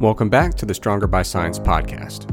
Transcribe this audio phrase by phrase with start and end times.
[0.00, 2.30] Welcome back to the Stronger by Science podcast.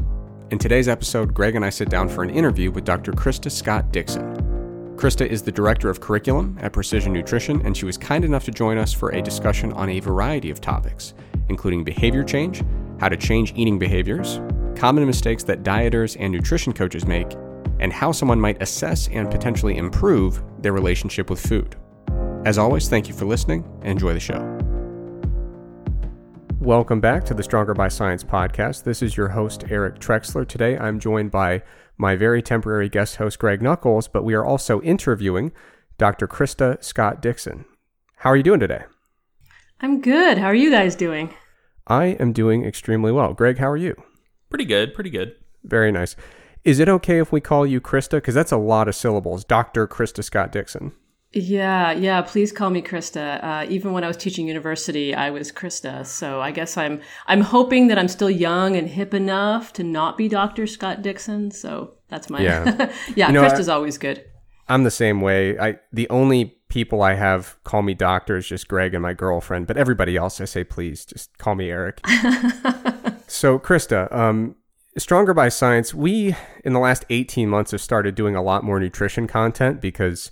[0.52, 3.10] In today's episode, Greg and I sit down for an interview with Dr.
[3.12, 4.36] Krista Scott Dixon.
[4.96, 8.50] Krista is the Director of Curriculum at Precision Nutrition, and she was kind enough to
[8.50, 11.14] join us for a discussion on a variety of topics,
[11.48, 12.62] including behavior change,
[13.00, 14.42] how to change eating behaviors,
[14.76, 17.32] common mistakes that dieters and nutrition coaches make,
[17.80, 21.76] and how someone might assess and potentially improve their relationship with food.
[22.44, 24.53] As always, thank you for listening and enjoy the show.
[26.64, 28.84] Welcome back to the Stronger by Science podcast.
[28.84, 30.48] This is your host, Eric Trexler.
[30.48, 31.62] Today I'm joined by
[31.98, 35.52] my very temporary guest host, Greg Nuckols, but we are also interviewing
[35.98, 36.26] Dr.
[36.26, 37.66] Krista Scott Dixon.
[38.16, 38.84] How are you doing today?
[39.80, 40.38] I'm good.
[40.38, 41.34] How are you guys doing?
[41.86, 43.34] I am doing extremely well.
[43.34, 44.02] Greg, how are you?
[44.48, 45.36] Pretty good, pretty good.
[45.64, 46.16] Very nice.
[46.64, 48.12] Is it okay if we call you Krista?
[48.12, 49.44] Because that's a lot of syllables.
[49.44, 49.86] Dr.
[49.86, 50.92] Krista Scott Dixon.
[51.34, 52.22] Yeah, yeah.
[52.22, 53.42] Please call me Krista.
[53.42, 56.06] Uh, even when I was teaching university, I was Krista.
[56.06, 60.16] So I guess I'm I'm hoping that I'm still young and hip enough to not
[60.16, 60.66] be Dr.
[60.66, 61.50] Scott Dixon.
[61.50, 62.92] So that's my yeah.
[63.16, 64.24] yeah, you know, Krista's I, always good.
[64.68, 65.58] I'm the same way.
[65.58, 69.66] I the only people I have call me doctor is just Greg and my girlfriend,
[69.66, 72.00] but everybody else I say please just call me Eric.
[73.26, 74.54] so Krista, um,
[74.96, 78.78] Stronger by Science, we in the last 18 months have started doing a lot more
[78.78, 80.30] nutrition content because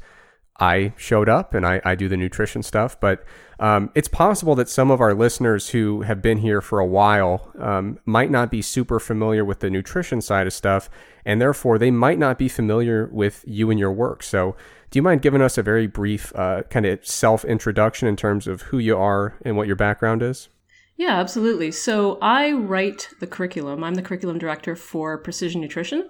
[0.63, 2.99] I showed up and I, I do the nutrition stuff.
[3.01, 3.25] But
[3.59, 7.51] um, it's possible that some of our listeners who have been here for a while
[7.59, 10.89] um, might not be super familiar with the nutrition side of stuff,
[11.25, 14.23] and therefore they might not be familiar with you and your work.
[14.23, 14.55] So,
[14.93, 18.47] do you mind giving us a very brief uh, kind of self introduction in terms
[18.47, 20.49] of who you are and what your background is?
[20.97, 21.73] Yeah, absolutely.
[21.73, 23.83] So, I write the curriculum.
[23.83, 26.09] I'm the curriculum director for Precision Nutrition,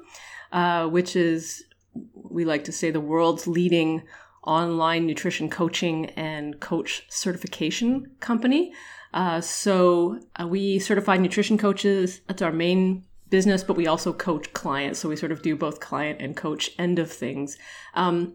[0.53, 1.65] uh, which is,
[2.13, 4.03] we like to say, the world's leading
[4.45, 8.73] online nutrition coaching and coach certification company.
[9.15, 12.21] Uh, so uh, we certify nutrition coaches.
[12.27, 15.01] That's our main business, but we also coach clients.
[15.01, 17.57] So we sort of do both client and coach end of things.
[17.95, 18.35] Um,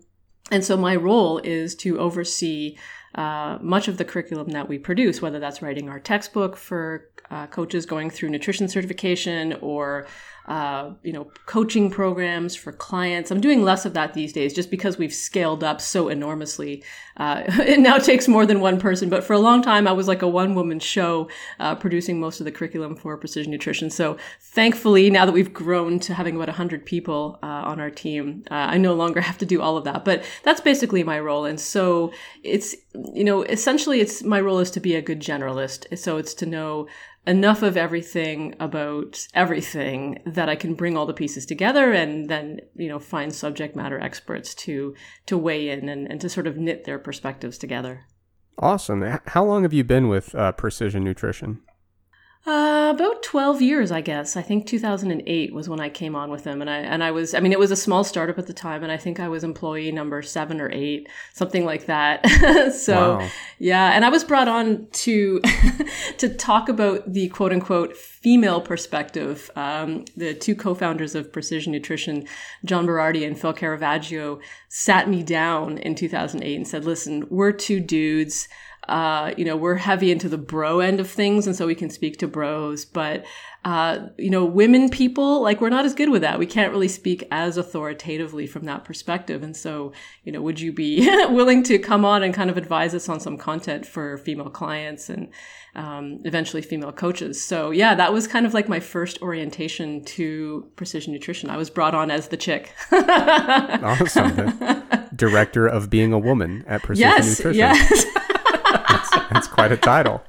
[0.51, 2.78] and so my role is to oversee
[3.16, 7.47] uh, much of the curriculum that we produce, whether that's writing our textbook for uh,
[7.47, 10.07] coaches going through nutrition certification or
[10.47, 13.31] uh, you know, coaching programs for clients.
[13.31, 16.84] I'm doing less of that these days just because we've scaled up so enormously.
[17.18, 20.08] Uh, it now takes more than one person, but for a long time, I was
[20.08, 23.90] like a one woman show uh, producing most of the curriculum for precision nutrition.
[23.90, 28.44] So thankfully, now that we've grown to having about 100 people uh, on our team,
[28.50, 30.06] uh, I no longer have to do all of that.
[30.06, 31.44] But that's basically my role.
[31.44, 32.74] And so it's,
[33.14, 35.97] you know, essentially, it's my role is to be a good generalist.
[35.97, 36.88] So it's to know
[37.28, 42.62] enough of everything about everything that I can bring all the pieces together and then,
[42.75, 46.58] you know, find subject matter experts to to weigh in and, and to sort of
[46.58, 48.06] knit their perspectives together.
[48.59, 49.20] Awesome.
[49.26, 51.62] How long have you been with uh, Precision Nutrition?
[52.46, 54.38] Uh, about 12 years, I guess.
[54.38, 56.62] I think 2008 was when I came on with them.
[56.62, 58.84] And I, and I was, I mean, it was a small startup at the time.
[58.84, 62.26] And I think I was employee number seven or eight, something like that.
[62.74, 63.30] so wow.
[63.59, 63.92] yeah.
[63.92, 65.42] And I was brought on to,
[66.20, 69.52] to talk about the quote unquote female perspective.
[69.58, 72.26] Um, the two co-founders of Precision Nutrition,
[72.64, 74.40] John Berardi and Phil Caravaggio
[74.70, 78.47] sat me down in 2008 and said, listen, we're two dudes
[78.88, 81.90] uh, you know, we're heavy into the bro end of things, and so we can
[81.90, 82.86] speak to bros.
[82.86, 83.25] But
[83.66, 86.40] uh, you know, women people like we're not as good with that.
[86.40, 89.44] We can't really speak as authoritatively from that perspective.
[89.44, 89.92] And so,
[90.24, 93.20] you know, would you be willing to come on and kind of advise us on
[93.20, 95.28] some content for female clients and
[95.76, 97.44] um, eventually female coaches?
[97.44, 101.50] So yeah, that was kind of like my first orientation to precision nutrition.
[101.50, 102.74] I was brought on as the chick.
[102.94, 104.58] awesome.
[105.14, 107.59] director of being a woman at Precision yes, Nutrition.
[107.59, 108.06] Yes
[109.57, 110.22] quite a title.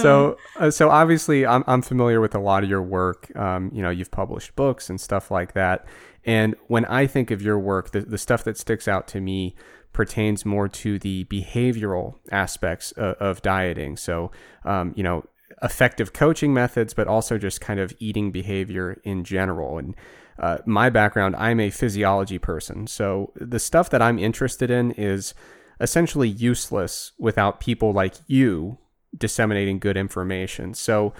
[0.00, 3.34] so, uh, so obviously, I'm I'm familiar with a lot of your work.
[3.36, 5.86] Um, you know, you've published books and stuff like that.
[6.24, 9.54] And when I think of your work, the, the stuff that sticks out to me
[9.92, 13.96] pertains more to the behavioral aspects of, of dieting.
[13.96, 14.30] So,
[14.64, 15.24] um, you know,
[15.62, 19.78] effective coaching methods, but also just kind of eating behavior in general.
[19.78, 19.94] And
[20.38, 22.86] uh, my background, I'm a physiology person.
[22.86, 25.34] So the stuff that I'm interested in is
[25.80, 28.78] essentially useless without people like you
[29.16, 30.74] disseminating good information.
[30.74, 31.14] So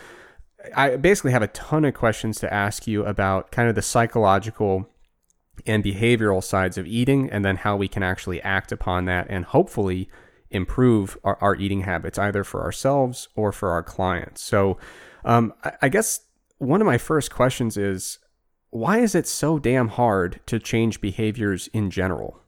[0.74, 4.88] I basically have a ton of questions to ask you about kind of the psychological
[5.66, 9.44] and behavioral sides of eating and then how we can actually act upon that and
[9.44, 10.08] hopefully
[10.50, 14.42] improve our, our eating habits either for ourselves or for our clients.
[14.42, 14.78] So
[15.24, 16.20] um, I, I guess
[16.58, 18.18] one of my first questions is
[18.70, 22.40] why is it so damn hard to change behaviors in general?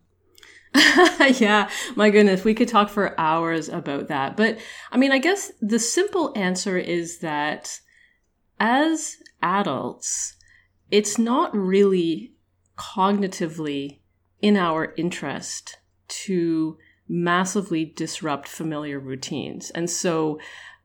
[1.38, 4.36] yeah, my goodness, we could talk for hours about that.
[4.36, 4.58] But
[4.92, 7.80] I mean, I guess the simple answer is that
[8.58, 10.36] as adults,
[10.90, 12.34] it's not really
[12.76, 14.00] cognitively
[14.40, 15.78] in our interest
[16.08, 16.78] to
[17.08, 19.70] massively disrupt familiar routines.
[19.70, 20.38] And so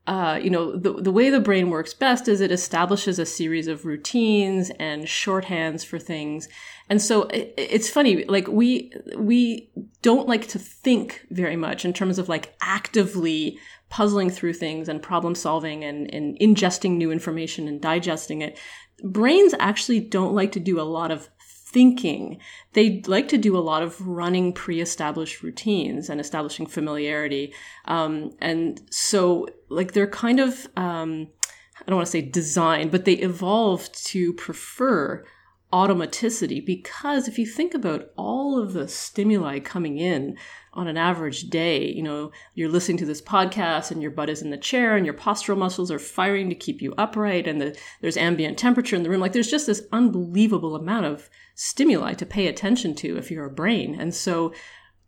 [0.06, 3.66] uh, you know, the, the way the brain works best is it establishes a series
[3.66, 6.48] of routines and shorthands for things.
[6.88, 9.70] And so it, it's funny, like we, we
[10.02, 13.58] don't like to think very much in terms of like actively
[13.88, 18.58] puzzling through things and problem solving and, and ingesting new information and digesting it.
[19.02, 21.28] Brains actually don't like to do a lot of
[21.66, 22.38] thinking.
[22.72, 27.52] They like to do a lot of running pre-established routines and establishing familiarity.
[27.86, 31.28] Um, and so, like, they're kind of, um,
[31.80, 35.24] I don't want to say designed, but they evolved to prefer
[35.72, 40.36] automaticity because if you think about all of the stimuli coming in
[40.76, 44.42] on an average day, you know, you're listening to this podcast and your butt is
[44.42, 47.76] in the chair and your postural muscles are firing to keep you upright and the,
[48.00, 49.20] there's ambient temperature in the room.
[49.20, 53.50] Like there's just this unbelievable amount of stimuli to pay attention to if you're a
[53.50, 53.98] brain.
[53.98, 54.52] And so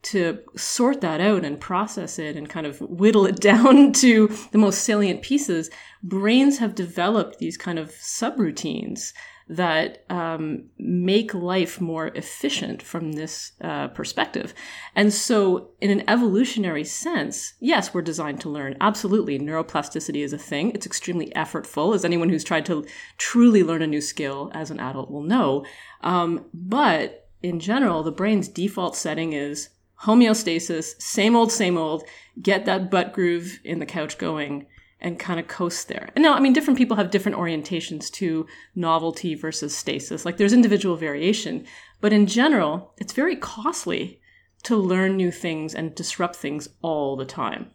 [0.00, 4.59] to sort that out and process it and kind of whittle it down to the
[4.59, 5.70] most salient pieces,
[6.03, 9.12] brains have developed these kind of subroutines
[9.48, 14.52] that um, make life more efficient from this uh, perspective.
[14.94, 18.76] And so, in an evolutionary sense, yes, we're designed to learn.
[18.80, 19.38] Absolutely.
[19.38, 20.70] Neuroplasticity is a thing.
[20.72, 22.86] It's extremely effortful, as anyone who's tried to
[23.16, 25.64] truly learn a new skill as an adult will know.
[26.02, 29.70] Um, but in general, the brain's default setting is
[30.02, 32.04] homeostasis, same old, same old,
[32.40, 34.66] get that butt groove in the couch going
[35.00, 36.08] and kind of coast there.
[36.16, 40.24] And now, I mean, different people have different orientations to novelty versus stasis.
[40.24, 41.64] Like there's individual variation,
[42.00, 44.20] but in general, it's very costly
[44.64, 47.70] to learn new things and disrupt things all the time.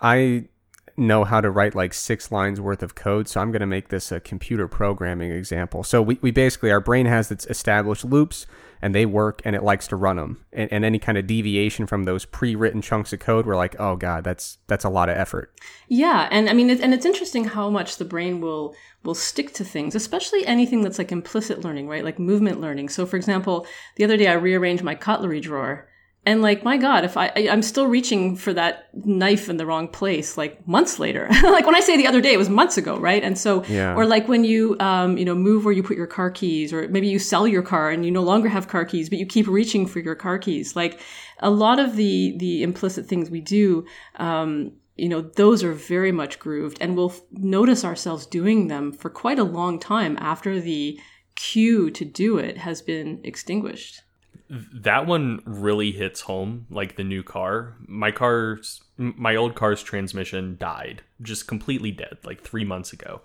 [0.00, 0.48] I
[0.96, 3.88] know how to write like six lines worth of code, so I'm going to make
[3.88, 5.84] this a computer programming example.
[5.84, 8.46] So we, we basically, our brain has its established loops
[8.82, 10.44] and they work and it likes to run them.
[10.52, 13.96] And, and any kind of deviation from those pre-written chunks of code, we're like, oh
[13.96, 15.54] god, that's that's a lot of effort.
[15.88, 19.64] Yeah, and I mean, and it's interesting how much the brain will will stick to
[19.64, 22.04] things, especially anything that's like implicit learning, right?
[22.04, 22.88] Like movement learning.
[22.88, 25.88] So, for example, the other day I rearranged my cutlery drawer
[26.26, 29.64] and like, my God, if I, I am still reaching for that knife in the
[29.64, 31.28] wrong place, like months later.
[31.44, 33.22] like when I say the other day, it was months ago, right?
[33.22, 33.94] And so, yeah.
[33.94, 36.88] or like when you, um, you know, move where you put your car keys, or
[36.88, 39.46] maybe you sell your car and you no longer have car keys, but you keep
[39.46, 40.74] reaching for your car keys.
[40.74, 41.00] Like
[41.38, 43.86] a lot of the the implicit things we do,
[44.16, 49.10] um, you know, those are very much grooved, and we'll notice ourselves doing them for
[49.10, 50.98] quite a long time after the
[51.36, 54.02] cue to do it has been extinguished
[54.48, 57.74] that one really hits home like the new car.
[57.86, 63.22] My car's my old car's transmission died just completely dead like three months ago.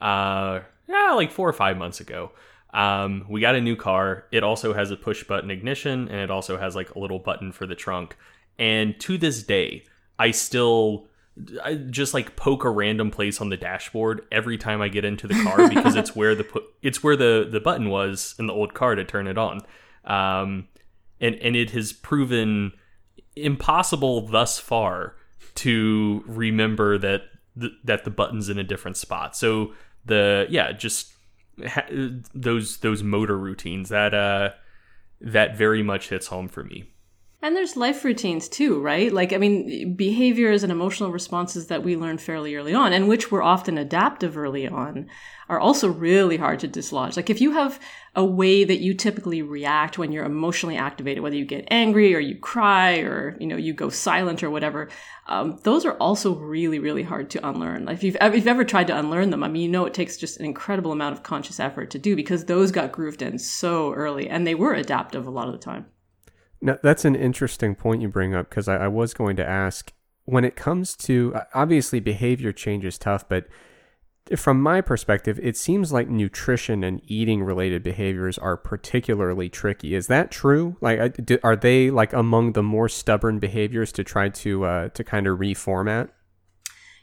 [0.00, 2.32] Uh yeah like four or five months ago.
[2.72, 4.24] Um we got a new car.
[4.32, 7.52] It also has a push button ignition and it also has like a little button
[7.52, 8.16] for the trunk.
[8.58, 9.84] And to this day
[10.18, 11.08] i still
[11.64, 15.26] I just like poke a random place on the dashboard every time I get into
[15.26, 18.74] the car because it's where the it's where the the button was in the old
[18.74, 19.60] car to turn it on
[20.06, 20.68] um,
[21.20, 22.72] and and it has proven
[23.36, 25.16] impossible thus far
[25.56, 27.22] to remember that
[27.58, 29.36] th- that the button's in a different spot.
[29.36, 29.74] So
[30.04, 31.12] the yeah, just
[31.66, 31.86] ha-
[32.34, 34.50] those those motor routines that uh
[35.20, 36.93] that very much hits home for me.
[37.44, 39.12] And there's life routines too, right?
[39.12, 43.30] Like, I mean, behaviors and emotional responses that we learn fairly early on, and which
[43.30, 45.08] were often adaptive early on,
[45.50, 47.18] are also really hard to dislodge.
[47.18, 47.78] Like, if you have
[48.16, 52.18] a way that you typically react when you're emotionally activated, whether you get angry or
[52.18, 54.88] you cry or, you know, you go silent or whatever,
[55.26, 57.84] um, those are also really, really hard to unlearn.
[57.84, 59.92] Like, if you've, if you've ever tried to unlearn them, I mean, you know, it
[59.92, 63.38] takes just an incredible amount of conscious effort to do because those got grooved in
[63.38, 65.84] so early and they were adaptive a lot of the time.
[66.60, 69.92] Now, that's an interesting point you bring up because I, I, was going to ask
[70.24, 73.46] when it comes to obviously behavior change is tough, but
[74.36, 79.94] from my perspective, it seems like nutrition and eating related behaviors are particularly tricky.
[79.94, 80.76] Is that true?
[80.80, 85.26] Like, are they like among the more stubborn behaviors to try to uh, to kind
[85.26, 86.08] of reformat?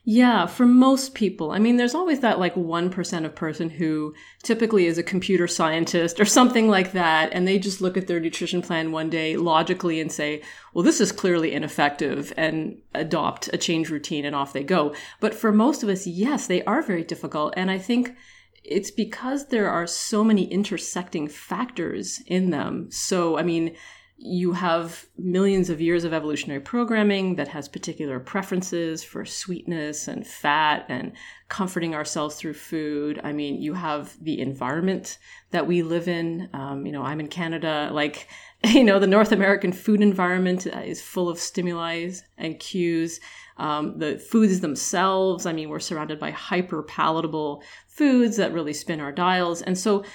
[0.04, 1.52] Yeah, for most people.
[1.52, 6.20] I mean, there's always that like 1% of person who typically is a computer scientist
[6.20, 7.32] or something like that.
[7.34, 10.42] And they just look at their nutrition plan one day logically and say,
[10.74, 14.96] well, this is clearly ineffective and adopt a change routine and off they go.
[15.20, 17.54] But for most of us, yes, they are very difficult.
[17.56, 18.16] And I think
[18.64, 22.90] it's because there are so many intersecting factors in them.
[22.90, 23.76] So, I mean,
[24.24, 30.28] you have millions of years of evolutionary programming that has particular preferences for sweetness and
[30.28, 31.14] fat and
[31.50, 33.20] comforting ourselves through food.
[33.24, 35.18] I mean, you have the environment
[35.50, 36.50] that we live in.
[36.54, 37.90] Um, you know, I'm in Canada.
[37.92, 38.28] Like,
[38.64, 43.20] you know, the North American food environment is full of stimuli and cues.
[43.58, 49.00] Um, the foods themselves, I mean, we're surrounded by hyper palatable foods that really spin
[49.00, 49.64] our dials.
[49.64, 50.06] And so,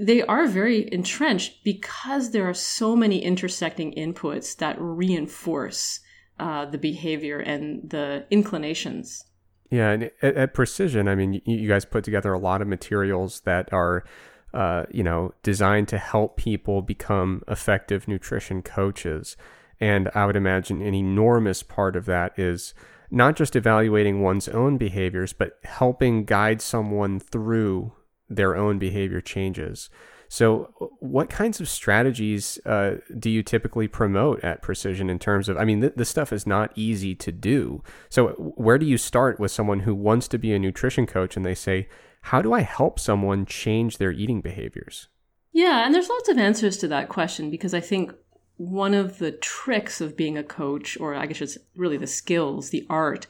[0.00, 6.00] they are very entrenched because there are so many intersecting inputs that reinforce
[6.38, 9.24] uh, the behavior and the inclinations.
[9.70, 12.66] Yeah, and at, at Precision, I mean, you, you, guys put together a lot of
[12.68, 14.04] materials that are,
[14.52, 19.36] uh, you know, designed to help people become effective nutrition coaches.
[19.80, 22.74] And I would imagine an enormous part of that is
[23.10, 27.92] not just evaluating one's own behaviors, but helping guide someone through
[28.30, 29.90] their own behavior changes.
[30.32, 35.56] So, what kinds of strategies uh, do you typically promote at Precision in terms of?
[35.56, 37.82] I mean, th- this stuff is not easy to do.
[38.08, 41.44] So, where do you start with someone who wants to be a nutrition coach and
[41.44, 41.88] they say,
[42.22, 45.08] How do I help someone change their eating behaviors?
[45.52, 48.12] Yeah, and there's lots of answers to that question because I think
[48.56, 52.70] one of the tricks of being a coach, or I guess it's really the skills,
[52.70, 53.26] the art,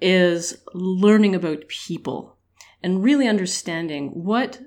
[0.00, 2.36] is learning about people
[2.82, 4.60] and really understanding what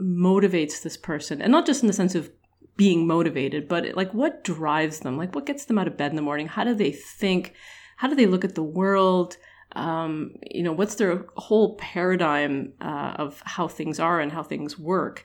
[0.00, 2.30] motivates this person and not just in the sense of
[2.76, 5.16] being motivated but like what drives them?
[5.16, 6.48] Like what gets them out of bed in the morning?
[6.48, 7.54] How do they think?
[7.96, 9.36] How do they look at the world?
[9.74, 14.78] Um, you know what's their whole paradigm uh, of how things are and how things
[14.78, 15.24] work?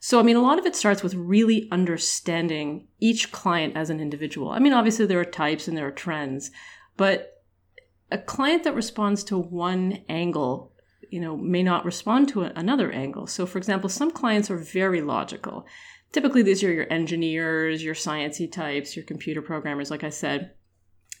[0.00, 4.00] So i mean a lot of it starts with really understanding each client as an
[4.00, 4.50] individual.
[4.50, 6.50] I mean obviously there are types and there are trends
[6.96, 7.42] but
[8.10, 10.73] a client that responds to one angle
[11.14, 13.28] you know, may not respond to another angle.
[13.28, 15.64] So, for example, some clients are very logical.
[16.10, 20.54] Typically, these are your engineers, your sciencey types, your computer programmers, like I said,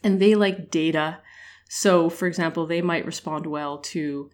[0.02, 1.20] and they like data.
[1.68, 4.30] So, for example, they might respond well to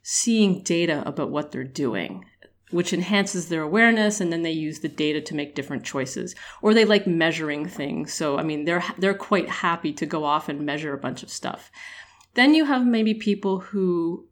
[0.00, 2.24] seeing data about what they're doing,
[2.70, 6.34] which enhances their awareness, and then they use the data to make different choices.
[6.62, 8.14] Or they like measuring things.
[8.14, 11.28] So, I mean, they're they're quite happy to go off and measure a bunch of
[11.28, 11.70] stuff.
[12.32, 14.26] Then you have maybe people who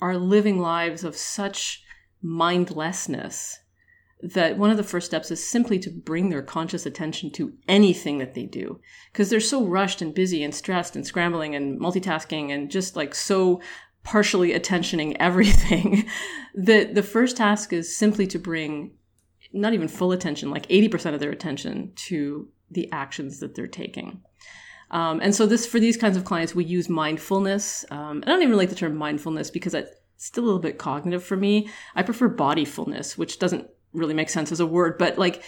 [0.00, 1.82] are living lives of such
[2.22, 3.60] mindlessness
[4.20, 8.18] that one of the first steps is simply to bring their conscious attention to anything
[8.18, 8.80] that they do.
[9.12, 13.14] Because they're so rushed and busy and stressed and scrambling and multitasking and just like
[13.14, 13.60] so
[14.02, 16.08] partially attentioning everything
[16.54, 18.92] that the first task is simply to bring
[19.52, 24.22] not even full attention like 80% of their attention to the actions that they're taking
[24.90, 27.84] um, and so this for these kinds of clients, we use mindfulness.
[27.90, 31.22] Um, I don't even like the term mindfulness because it's still a little bit cognitive
[31.22, 31.68] for me.
[31.94, 35.42] I prefer bodyfulness, which doesn't really make sense as a word, but like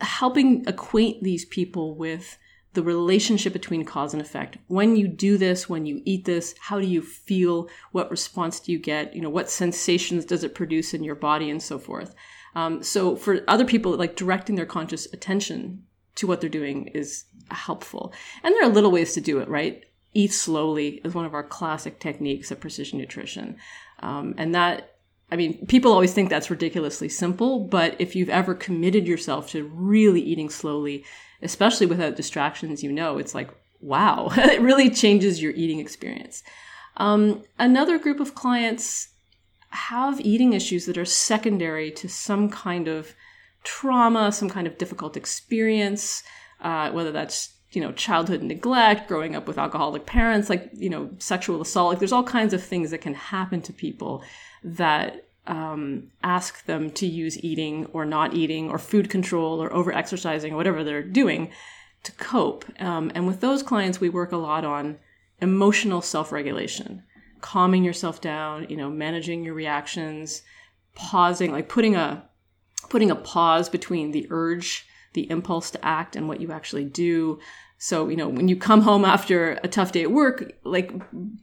[0.00, 2.36] helping acquaint these people with
[2.74, 4.58] the relationship between cause and effect.
[4.66, 7.68] When you do this, when you eat this, how do you feel?
[7.92, 9.14] What response do you get?
[9.14, 12.14] You know, what sensations does it produce in your body and so forth?
[12.54, 15.84] Um, so for other people, like directing their conscious attention
[16.18, 18.12] to what they're doing is helpful.
[18.42, 19.84] And there are little ways to do it, right?
[20.14, 23.56] Eat slowly is one of our classic techniques of precision nutrition.
[24.00, 24.96] Um, and that,
[25.30, 29.64] I mean, people always think that's ridiculously simple, but if you've ever committed yourself to
[29.64, 31.04] really eating slowly,
[31.40, 36.42] especially without distractions, you know, it's like, wow, it really changes your eating experience.
[36.96, 39.08] Um, another group of clients
[39.70, 43.14] have eating issues that are secondary to some kind of
[43.68, 46.22] trauma, some kind of difficult experience,
[46.62, 51.10] uh, whether that's you know childhood neglect growing up with alcoholic parents like you know
[51.18, 54.22] sexual assault like there's all kinds of things that can happen to people
[54.64, 59.92] that um, ask them to use eating or not eating or food control or over
[59.92, 61.50] exercising or whatever they're doing
[62.04, 62.64] to cope.
[62.80, 64.98] Um, and with those clients we work a lot on
[65.42, 67.02] emotional self-regulation
[67.42, 70.42] calming yourself down you know managing your reactions
[70.94, 72.28] pausing like putting a
[72.88, 77.38] putting a pause between the urge the impulse to act and what you actually do.
[77.78, 80.92] So, you know, when you come home after a tough day at work, like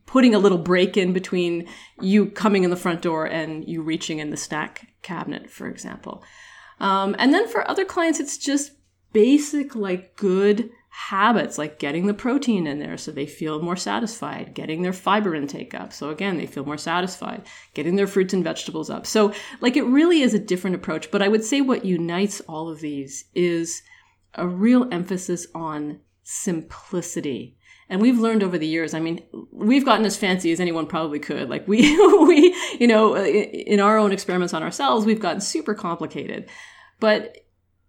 [0.06, 1.68] putting a little break in between
[2.02, 6.24] you coming in the front door and you reaching in the snack cabinet, for example.
[6.80, 8.74] Um, and then for other clients, it's just
[9.14, 14.54] basic, like good habits like getting the protein in there so they feel more satisfied,
[14.54, 15.92] getting their fiber intake up.
[15.92, 19.06] So again, they feel more satisfied, getting their fruits and vegetables up.
[19.06, 21.12] So like it really is a different approach.
[21.12, 23.82] But I would say what unites all of these is
[24.36, 27.58] a real emphasis on simplicity.
[27.90, 29.22] And we've learned over the years, I mean,
[29.52, 31.50] we've gotten as fancy as anyone probably could.
[31.50, 31.82] Like we,
[32.26, 36.50] we, you know, in our own experiments on ourselves, we've gotten super complicated.
[37.02, 37.38] But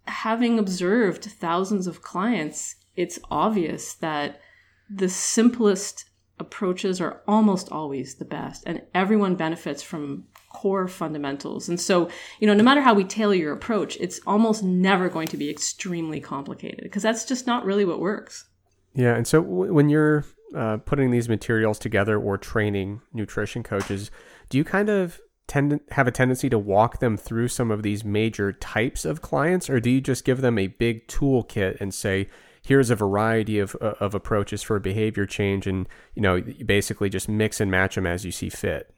[0.06, 4.41] having observed thousands of clients, it's obvious that
[4.88, 6.05] the simplest
[6.38, 11.69] approaches are almost always the best and everyone benefits from core fundamentals.
[11.69, 12.09] And so,
[12.41, 15.50] you know, no matter how we tailor your approach, it's almost never going to be
[15.50, 18.47] extremely complicated because that's just not really what works.
[18.95, 19.15] Yeah.
[19.15, 20.25] And so w- when you're
[20.55, 24.11] uh, putting these materials together or training nutrition coaches,
[24.49, 28.05] do you kind of tend have a tendency to walk them through some of these
[28.05, 32.29] major types of clients, or do you just give them a big toolkit and say,
[32.66, 37.28] here's a variety of, uh, of approaches for behavior change and you know basically just
[37.28, 38.92] mix and match them as you see fit.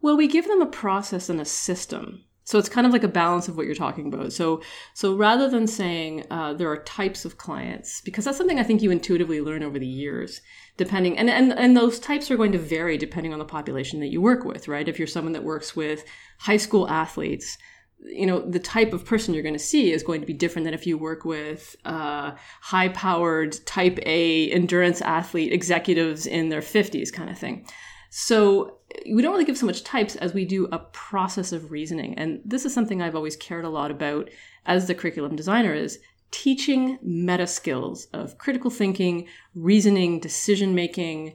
[0.00, 2.24] Well we give them a process and a system.
[2.44, 4.32] So it's kind of like a balance of what you're talking about.
[4.32, 4.62] So
[4.94, 8.80] so rather than saying uh, there are types of clients because that's something i think
[8.80, 10.40] you intuitively learn over the years
[10.78, 14.10] depending and, and and those types are going to vary depending on the population that
[14.10, 14.88] you work with right?
[14.88, 16.04] If you're someone that works with
[16.38, 17.58] high school athletes
[18.02, 20.64] you know the type of person you're going to see is going to be different
[20.64, 26.62] than if you work with uh, high powered type a endurance athlete executives in their
[26.62, 27.66] 50s kind of thing.
[28.08, 28.78] So
[29.12, 32.40] we don't really give so much types as we do a process of reasoning and
[32.44, 34.28] this is something i've always cared a lot about
[34.66, 35.98] as the curriculum designer is
[36.30, 41.34] teaching meta skills of critical thinking reasoning decision making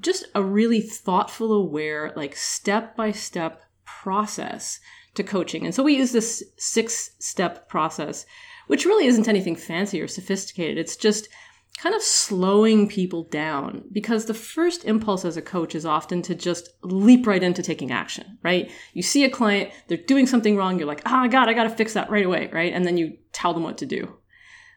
[0.00, 4.80] just a really thoughtful aware like step by step process
[5.14, 5.64] to coaching.
[5.64, 8.26] And so we use this six step process,
[8.66, 10.78] which really isn't anything fancy or sophisticated.
[10.78, 11.28] It's just
[11.76, 16.34] kind of slowing people down because the first impulse as a coach is often to
[16.34, 18.70] just leap right into taking action, right?
[18.92, 21.70] You see a client, they're doing something wrong, you're like, oh God, I got to
[21.70, 22.72] fix that right away, right?
[22.72, 24.16] And then you tell them what to do.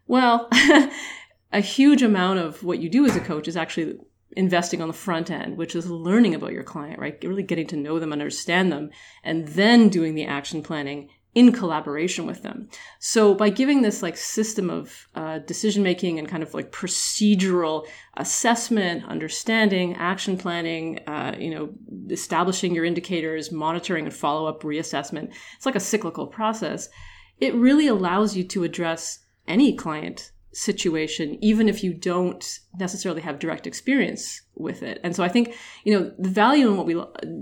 [0.08, 0.50] Well,
[1.52, 4.00] a huge amount of what you do as a coach is actually
[4.38, 7.18] investing on the front end, which is learning about your client, right?
[7.24, 8.92] Really getting to know them, understand them,
[9.24, 12.68] and then doing the action planning in collaboration with them.
[13.00, 17.86] So by giving this like system of uh, decision making and kind of like procedural
[18.16, 21.70] assessment, understanding, action planning, uh, you know,
[22.10, 26.90] establishing your indicators, monitoring and follow up reassessment, it's like a cyclical process.
[27.40, 33.38] It really allows you to address any client situation, even if you don't necessarily have
[33.38, 35.00] direct experience with it.
[35.04, 37.00] And so I think, you know, the value in what we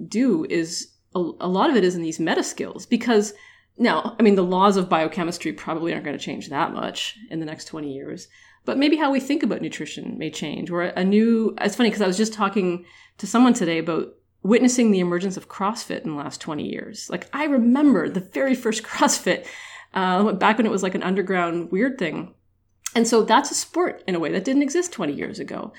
[0.08, 3.34] do is a, a lot of it is in these meta skills because
[3.78, 7.40] now, I mean, the laws of biochemistry probably aren't going to change that much in
[7.40, 8.28] the next 20 years,
[8.66, 12.02] but maybe how we think about nutrition may change or a new, it's funny because
[12.02, 12.86] I was just talking
[13.18, 14.10] to someone today about
[14.44, 17.10] witnessing the emergence of CrossFit in the last 20 years.
[17.10, 19.46] Like I remember the very first CrossFit,
[19.94, 22.34] uh, back when it was like an underground weird thing
[22.96, 25.74] and so that's a sport in a way that didn't exist 20 years ago.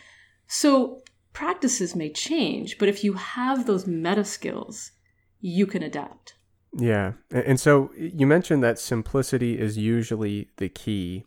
[0.46, 1.02] So
[1.32, 4.92] practices may change, but if you have those meta skills,
[5.40, 6.34] you can adapt.
[6.78, 7.12] Yeah.
[7.30, 11.24] And so you mentioned that simplicity is usually the key.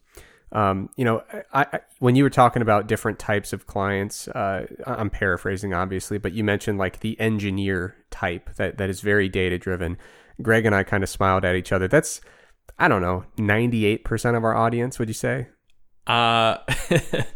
[0.51, 1.23] Um, you know,
[1.53, 6.17] I, I, when you were talking about different types of clients, uh, I'm paraphrasing obviously,
[6.17, 9.97] but you mentioned like the engineer type that, that is very data driven.
[10.41, 11.87] Greg and I kind of smiled at each other.
[11.87, 12.21] That's,
[12.77, 15.47] I don't know, 98% of our audience, would you say?
[16.09, 16.57] Uh,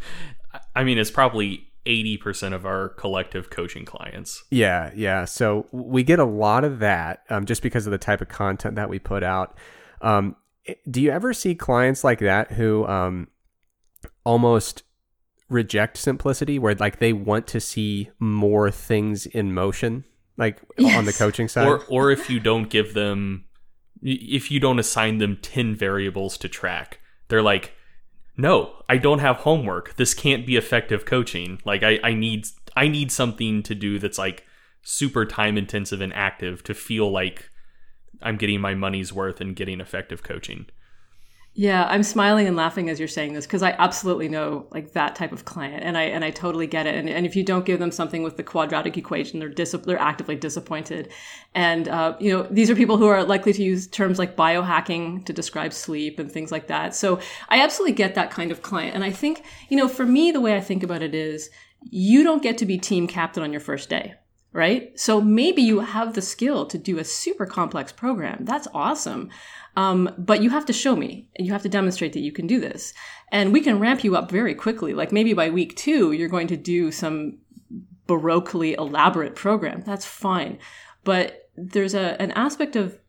[0.75, 4.43] I mean, it's probably 80% of our collective coaching clients.
[4.49, 5.25] Yeah, yeah.
[5.25, 8.75] So we get a lot of that um, just because of the type of content
[8.75, 9.57] that we put out.
[10.01, 10.35] Um,
[10.89, 13.27] do you ever see clients like that who um,
[14.23, 14.83] almost
[15.49, 20.03] reject simplicity, where like they want to see more things in motion,
[20.37, 20.97] like yes.
[20.97, 21.67] on the coaching side?
[21.67, 23.45] Or, or if you don't give them,
[24.01, 27.73] if you don't assign them 10 variables to track, they're like,
[28.35, 29.95] no, I don't have homework.
[29.95, 31.59] This can't be effective coaching.
[31.65, 34.45] Like I, I need I need something to do that's like
[34.81, 37.49] super time intensive and active to feel like
[38.21, 40.65] I'm getting my money's worth and getting effective coaching.
[41.55, 45.15] Yeah, I'm smiling and laughing as you're saying this because I absolutely know like that
[45.15, 46.95] type of client, and I and I totally get it.
[46.95, 49.99] And, and if you don't give them something with the quadratic equation, they're dis- they're
[49.99, 51.11] actively disappointed.
[51.53, 55.25] And uh, you know these are people who are likely to use terms like biohacking
[55.25, 56.95] to describe sleep and things like that.
[56.95, 58.95] So I absolutely get that kind of client.
[58.95, 62.23] And I think you know for me the way I think about it is you
[62.23, 64.15] don't get to be team captain on your first day
[64.53, 64.97] right?
[64.97, 68.45] So maybe you have the skill to do a super complex program.
[68.45, 69.29] That's awesome.
[69.75, 72.47] Um, but you have to show me and you have to demonstrate that you can
[72.47, 72.93] do this.
[73.31, 74.93] And we can ramp you up very quickly.
[74.93, 77.39] Like maybe by week two, you're going to do some
[78.07, 79.81] baroquely elaborate program.
[79.85, 80.59] That's fine.
[81.03, 82.99] But there's a, an aspect of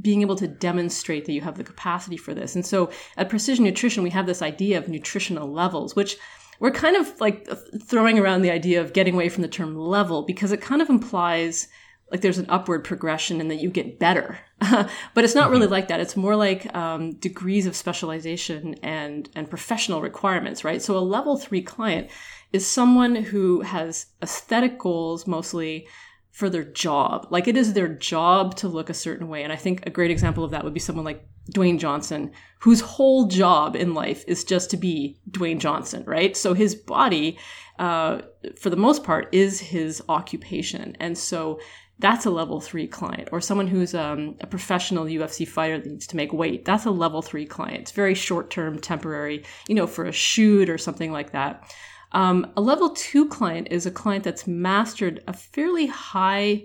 [0.00, 2.54] being able to demonstrate that you have the capacity for this.
[2.54, 6.16] And so at Precision Nutrition, we have this idea of nutritional levels, which
[6.58, 7.48] we're kind of like
[7.82, 10.90] throwing around the idea of getting away from the term level because it kind of
[10.90, 11.68] implies
[12.10, 14.38] like there's an upward progression and that you get better.
[14.58, 15.52] but it's not mm-hmm.
[15.52, 16.00] really like that.
[16.00, 20.82] It's more like um, degrees of specialization and and professional requirements, right?
[20.82, 22.10] So a level three client
[22.52, 25.86] is someone who has aesthetic goals mostly
[26.30, 27.26] for their job.
[27.30, 29.42] Like it is their job to look a certain way.
[29.42, 32.80] And I think a great example of that would be someone like Dwayne Johnson, whose
[32.80, 36.36] whole job in life is just to be Dwayne Johnson, right?
[36.36, 37.38] So his body,
[37.78, 38.20] uh,
[38.56, 40.96] for the most part, is his occupation.
[41.00, 41.60] And so
[42.00, 43.28] that's a level three client.
[43.30, 46.64] Or someone who's um, a professional UFC fighter that needs to make weight.
[46.64, 47.80] That's a level three client.
[47.80, 51.72] It's very short term, temporary, you know, for a shoot or something like that.
[52.12, 56.64] Um, a level two client is a client that's mastered a fairly high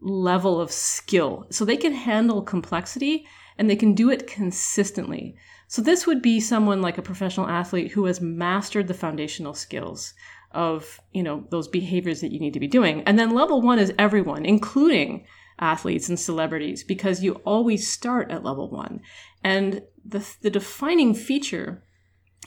[0.00, 1.46] level of skill.
[1.50, 5.36] So they can handle complexity and they can do it consistently.
[5.68, 10.14] So this would be someone like a professional athlete who has mastered the foundational skills
[10.54, 13.02] of, you know, those behaviors that you need to be doing.
[13.02, 15.26] And then level one is everyone, including
[15.58, 19.00] athletes and celebrities, because you always start at level one.
[19.42, 21.82] And the, the defining feature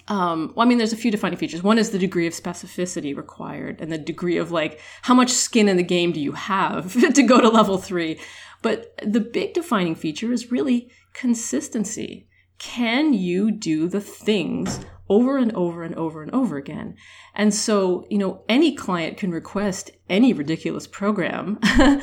[0.09, 1.63] um, well, I mean, there's a few defining features.
[1.63, 5.67] One is the degree of specificity required and the degree of like, how much skin
[5.67, 8.19] in the game do you have to go to level three?
[8.61, 12.27] But the big defining feature is really consistency.
[12.57, 16.95] Can you do the things over and over and over and over again?
[17.35, 21.59] And so, you know, any client can request any ridiculous program.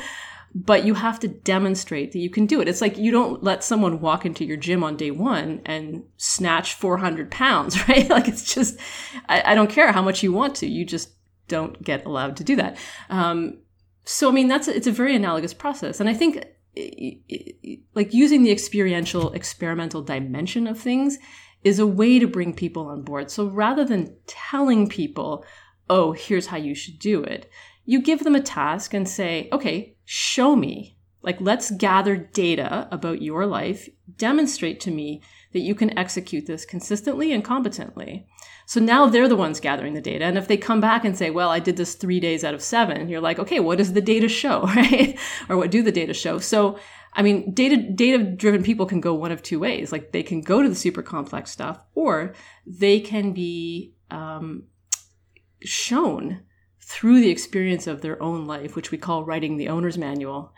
[0.55, 2.69] but you have to demonstrate that you can do it.
[2.69, 6.75] It's like you don't let someone walk into your gym on day one and snatch
[6.75, 8.09] 400 pounds, right?
[8.09, 8.79] like it's just,
[9.27, 11.09] I, I, don't care how much you want to, you just
[11.49, 12.77] don't get allowed to do that.
[13.09, 13.57] Um,
[14.05, 15.99] so, I mean, that's, it's a very analogous process.
[15.99, 16.45] And I think
[17.93, 21.17] like using the experiential, experimental dimension of things
[21.65, 23.29] is a way to bring people on board.
[23.29, 25.43] So rather than telling people,
[25.89, 27.51] oh, here's how you should do it,
[27.85, 30.95] you give them a task and say, okay, show me.
[31.23, 35.23] Like, let's gather data about your life, demonstrate to me
[35.53, 38.27] that you can execute this consistently and competently.
[38.67, 40.23] So now they're the ones gathering the data.
[40.23, 42.61] And if they come back and say, well, I did this three days out of
[42.61, 45.17] seven, you're like, okay, what does the data show, right?
[45.49, 46.37] or what do the data show?
[46.37, 46.77] So,
[47.15, 49.91] I mean, data, data driven people can go one of two ways.
[49.91, 52.33] Like they can go to the super complex stuff or
[52.67, 54.63] they can be, um,
[55.63, 56.41] shown
[56.81, 60.53] through the experience of their own life, which we call writing the owner's manual,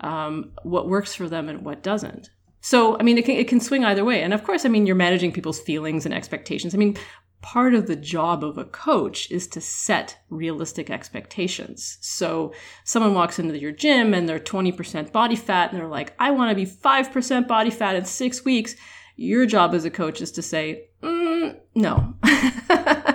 [0.00, 2.30] um, what works for them and what doesn't.
[2.60, 4.22] So, I mean, it can, it can swing either way.
[4.22, 6.74] And of course, I mean, you're managing people's feelings and expectations.
[6.74, 6.96] I mean,
[7.42, 11.98] part of the job of a coach is to set realistic expectations.
[12.00, 16.30] So, someone walks into your gym and they're 20% body fat and they're like, I
[16.30, 18.74] want to be 5% body fat in six weeks.
[19.16, 22.14] Your job as a coach is to say, mm, no.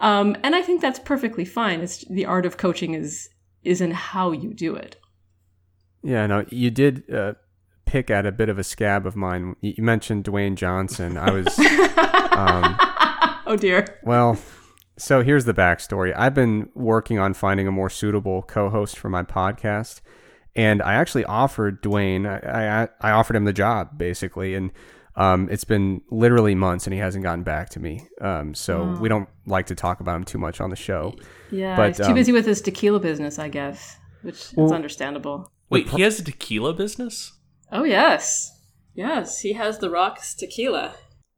[0.00, 1.80] Um, and I think that's perfectly fine.
[1.80, 3.28] It's the art of coaching is
[3.64, 4.96] is in how you do it.
[6.02, 7.34] Yeah, no, you did uh,
[7.86, 9.56] pick at a bit of a scab of mine.
[9.60, 11.16] You mentioned Dwayne Johnson.
[11.16, 11.58] I was.
[12.32, 12.78] um,
[13.48, 13.98] oh dear.
[14.04, 14.38] Well,
[14.96, 16.14] so here's the backstory.
[16.16, 20.00] I've been working on finding a more suitable co-host for my podcast,
[20.54, 22.26] and I actually offered Dwayne.
[22.26, 24.70] I I, I offered him the job basically, and
[25.18, 28.06] um, it's been literally months and he hasn't gotten back to me.
[28.20, 29.00] Um, so oh.
[29.00, 31.12] we don't like to talk about him too much on the show.
[31.50, 34.72] Yeah, but, he's too um, busy with his tequila business, I guess, which well, is
[34.72, 35.50] understandable.
[35.70, 37.32] Wait, he has a tequila business?
[37.72, 38.60] Oh yes,
[38.94, 40.94] yes, he has the Rocks tequila.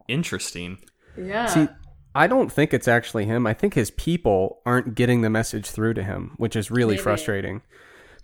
[0.09, 0.79] Interesting.
[1.17, 1.47] Yeah.
[1.47, 1.69] See,
[2.15, 3.47] I don't think it's actually him.
[3.47, 7.03] I think his people aren't getting the message through to him, which is really Maybe.
[7.03, 7.63] frustrating.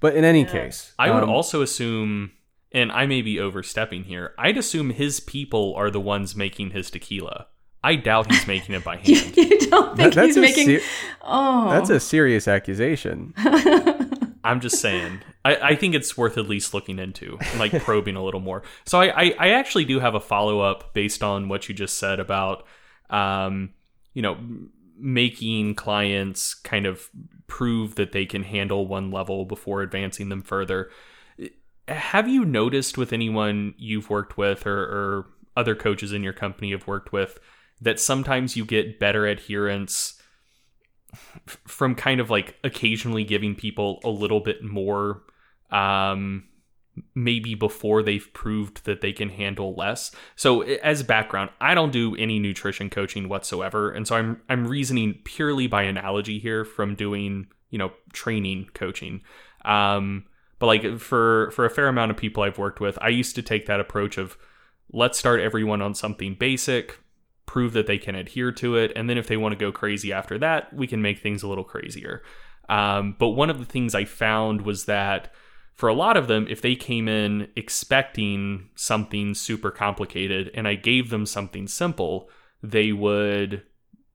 [0.01, 0.53] But in any yeah.
[0.53, 2.33] case, I would um, also assume
[2.72, 6.90] and I may be overstepping here, I'd assume his people are the ones making his
[6.90, 7.46] tequila.
[7.83, 9.37] I doubt he's making it by hand.
[9.37, 10.81] you don't think that, he's making?
[10.81, 10.85] Ser-
[11.22, 13.33] oh, that's a serious accusation.
[14.44, 15.20] I'm just saying.
[15.44, 18.62] I, I, think it's worth at least looking into, like probing a little more.
[18.85, 21.99] So I, I, I actually do have a follow up based on what you just
[21.99, 22.64] said about,
[23.11, 23.70] um,
[24.16, 24.38] you know,
[24.98, 27.11] making clients kind of
[27.48, 30.90] prove that they can handle one level before advancing them further.
[31.87, 36.70] Have you noticed with anyone you've worked with or, or other coaches in your company
[36.70, 37.38] have worked with
[37.83, 40.18] that sometimes you get better adherence
[41.66, 45.24] from kind of like occasionally giving people a little bit more
[45.70, 46.44] um
[47.15, 50.11] maybe before they've proved that they can handle less.
[50.35, 55.21] So as background, I don't do any nutrition coaching whatsoever, and so I'm I'm reasoning
[55.25, 59.23] purely by analogy here from doing, you know, training coaching.
[59.65, 60.27] Um
[60.59, 63.43] but like for for a fair amount of people I've worked with, I used to
[63.43, 64.37] take that approach of
[64.93, 66.99] let's start everyone on something basic,
[67.45, 70.13] prove that they can adhere to it, and then if they want to go crazy
[70.13, 72.23] after that, we can make things a little crazier.
[72.69, 75.33] Um, but one of the things I found was that
[75.77, 80.75] for a lot of them, if they came in expecting something super complicated and I
[80.75, 82.31] gave them something simple,
[82.62, 83.62] they would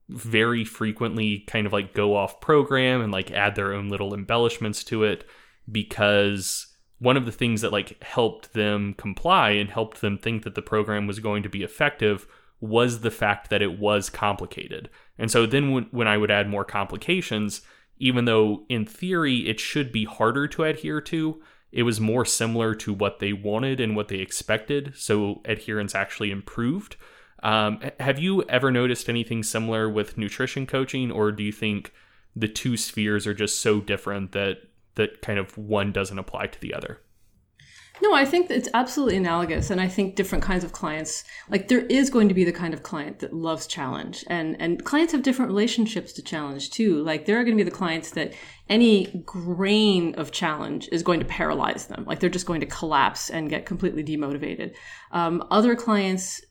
[0.10, 4.84] very frequently kind of like go off program and like add their own little embellishments
[4.86, 5.24] to it
[5.72, 10.56] because one of the things that like helped them comply and helped them think that
[10.56, 12.28] the program was going to be effective
[12.60, 14.90] was the fact that it was complicated.
[15.18, 17.62] And so then when, when I would add more complications,
[18.02, 22.74] even though in theory it should be harder to adhere to, it was more similar
[22.76, 24.94] to what they wanted and what they expected.
[24.96, 26.98] So adherence actually improved.
[27.44, 31.94] Um, have you ever noticed anything similar with nutrition coaching, or do you think
[32.36, 34.58] the two spheres are just so different that
[34.96, 37.00] that kind of one doesn't apply to the other?
[38.02, 41.86] No, I think it's absolutely analogous, and I think different kinds of clients, like there
[41.86, 45.22] is going to be the kind of client that loves challenge, and and clients have
[45.22, 47.04] different relationships to challenge too.
[47.04, 48.34] Like there are going to be the clients that
[48.70, 53.30] any grain of challenge is going to paralyze them, like they're just going to collapse
[53.30, 54.74] and get completely demotivated.
[55.12, 56.42] Um, other clients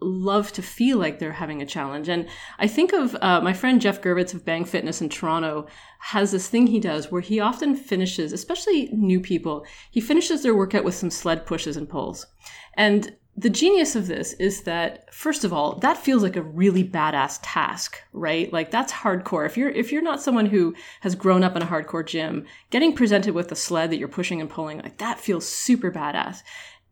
[0.00, 2.08] love to feel like they're having a challenge.
[2.08, 5.66] And I think of uh, my friend Jeff Gervitz of Bang Fitness in Toronto
[5.98, 10.54] has this thing he does where he often finishes, especially new people, he finishes their
[10.54, 12.26] workout with some sled pushes and pulls.
[12.74, 16.84] And the genius of this is that first of all that feels like a really
[16.84, 21.44] badass task right like that's hardcore if you're if you're not someone who has grown
[21.44, 24.78] up in a hardcore gym getting presented with a sled that you're pushing and pulling
[24.78, 26.42] like that feels super badass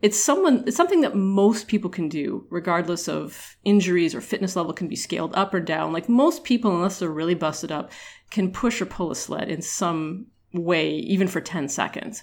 [0.00, 4.72] it's someone it's something that most people can do regardless of injuries or fitness level
[4.72, 5.92] can be scaled up or down.
[5.92, 7.90] Like most people unless they're really busted up
[8.30, 12.22] can push or pull a sled in some way even for 10 seconds.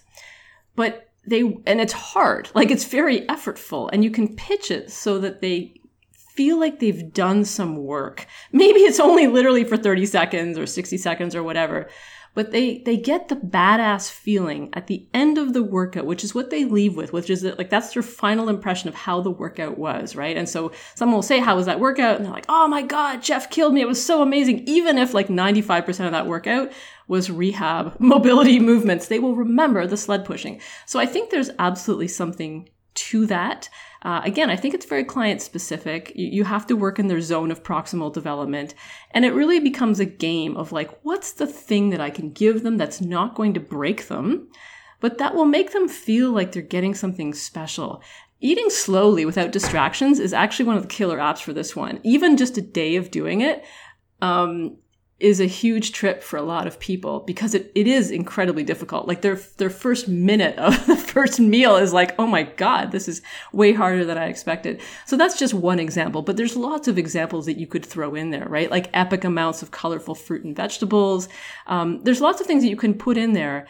[0.76, 2.50] But they and it's hard.
[2.56, 7.14] Like it's very effortful and you can pitch it so that they feel like they've
[7.14, 8.26] done some work.
[8.52, 11.90] Maybe it's only literally for 30 seconds or 60 seconds or whatever
[12.36, 16.36] but they they get the badass feeling at the end of the workout which is
[16.36, 19.32] what they leave with which is that like that's their final impression of how the
[19.32, 20.38] workout was right?
[20.38, 22.18] And so someone will say how was that workout?
[22.18, 23.82] And they're like oh my god jeff killed me.
[23.82, 24.68] It was so amazing.
[24.68, 26.72] Even if like 95% of that workout
[27.08, 30.62] was rehab mobility movements they will remember the sled pushing.
[30.86, 33.70] So i think there's absolutely something to that
[34.06, 36.12] uh, again, I think it's very client specific.
[36.16, 38.76] You, you have to work in their zone of proximal development.
[39.10, 42.62] And it really becomes a game of like, what's the thing that I can give
[42.62, 44.48] them that's not going to break them,
[45.00, 48.04] but that will make them feel like they're getting something special.
[48.42, 52.00] Eating slowly without distractions is actually one of the killer apps for this one.
[52.04, 53.66] Even just a day of doing it
[54.22, 54.78] um,
[55.26, 59.08] is a huge trip for a lot of people because it, it is incredibly difficult.
[59.08, 63.08] Like their their first minute of the first meal is like, oh my god, this
[63.08, 64.80] is way harder than I expected.
[65.08, 68.30] So that's just one example, but there's lots of examples that you could throw in
[68.30, 68.70] there, right?
[68.70, 71.28] Like epic amounts of colorful fruit and vegetables.
[71.66, 73.66] Um, there's lots of things that you can put in there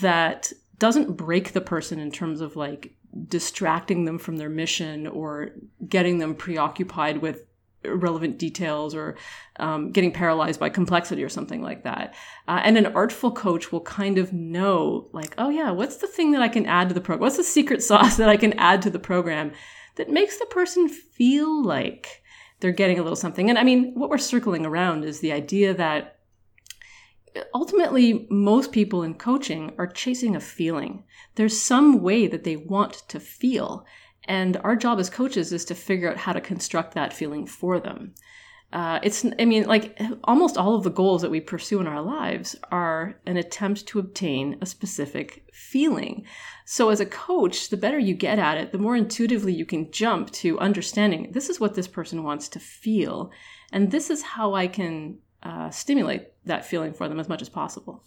[0.00, 2.94] that doesn't break the person in terms of like
[3.26, 5.50] distracting them from their mission or
[5.88, 7.42] getting them preoccupied with
[7.84, 9.16] irrelevant details or
[9.58, 12.14] um, getting paralyzed by complexity or something like that.
[12.46, 16.32] Uh, and an artful coach will kind of know, like, oh yeah, what's the thing
[16.32, 17.22] that I can add to the program?
[17.22, 19.52] What's the secret sauce that I can add to the program
[19.96, 22.22] that makes the person feel like
[22.60, 23.48] they're getting a little something?
[23.48, 26.16] And I mean, what we're circling around is the idea that
[27.54, 31.04] ultimately most people in coaching are chasing a feeling.
[31.36, 33.86] There's some way that they want to feel.
[34.30, 37.80] And our job as coaches is to figure out how to construct that feeling for
[37.80, 38.14] them.
[38.72, 42.00] Uh, it's, I mean, like almost all of the goals that we pursue in our
[42.00, 46.24] lives are an attempt to obtain a specific feeling.
[46.64, 49.90] So, as a coach, the better you get at it, the more intuitively you can
[49.90, 53.32] jump to understanding this is what this person wants to feel,
[53.72, 57.48] and this is how I can uh, stimulate that feeling for them as much as
[57.48, 58.04] possible.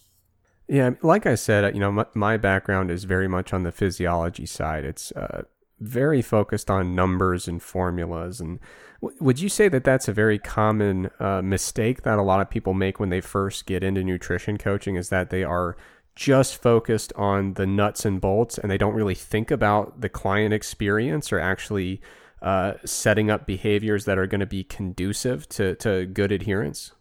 [0.70, 4.46] Yeah, like I said, you know, my, my background is very much on the physiology
[4.46, 4.86] side.
[4.86, 5.44] It's uh,
[5.84, 8.40] very focused on numbers and formulas.
[8.40, 8.60] And
[9.02, 12.50] w- would you say that that's a very common uh, mistake that a lot of
[12.50, 14.96] people make when they first get into nutrition coaching?
[14.96, 15.76] Is that they are
[16.16, 20.54] just focused on the nuts and bolts and they don't really think about the client
[20.54, 22.02] experience or actually
[22.42, 26.92] uh, setting up behaviors that are going to be conducive to, to good adherence?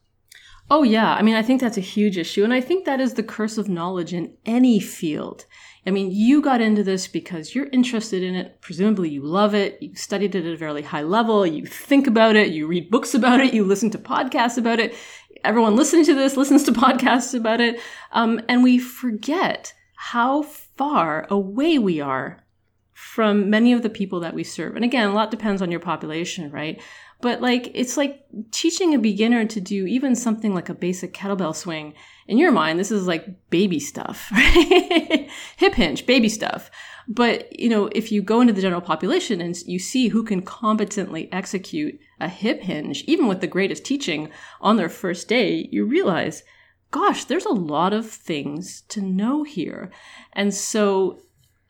[0.71, 1.13] Oh, yeah.
[1.13, 2.45] I mean, I think that's a huge issue.
[2.45, 5.45] And I think that is the curse of knowledge in any field.
[5.85, 8.61] I mean, you got into this because you're interested in it.
[8.61, 9.83] Presumably, you love it.
[9.83, 11.45] You studied it at a very high level.
[11.45, 12.53] You think about it.
[12.53, 13.53] You read books about it.
[13.53, 14.95] You listen to podcasts about it.
[15.43, 17.81] Everyone listening to this listens to podcasts about it.
[18.13, 22.45] Um, and we forget how far away we are
[22.93, 24.77] from many of the people that we serve.
[24.77, 26.81] And again, a lot depends on your population, right?
[27.21, 31.57] But like, it's like teaching a beginner to do even something like a basic kettlebell
[31.57, 31.95] swing
[32.27, 35.29] in your mind, this is like baby stuff, right?
[35.57, 36.71] Hip hinge, baby stuff.
[37.09, 40.43] But, you know, if you go into the general population and you see who can
[40.43, 44.31] competently execute a hip hinge, even with the greatest teaching
[44.61, 46.45] on their first day, you realize,
[46.91, 49.91] gosh, there's a lot of things to know here.
[50.33, 51.23] And so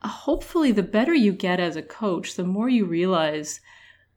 [0.03, 3.61] hopefully the better you get as a coach, the more you realize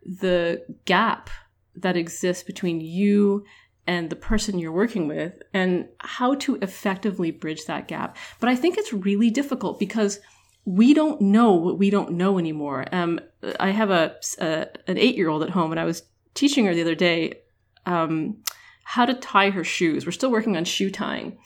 [0.03, 1.29] the gap
[1.75, 3.45] that exists between you
[3.87, 8.17] and the person you're working with and how to effectively bridge that gap.
[8.39, 10.19] But I think it's really difficult because
[10.65, 12.85] we don't know what we don't know anymore.
[12.91, 13.19] Um,
[13.59, 16.73] I have a, a an eight year old at home, and I was teaching her
[16.73, 17.41] the other day
[17.85, 18.37] um,
[18.83, 20.05] how to tie her shoes.
[20.05, 21.37] We're still working on shoe tying,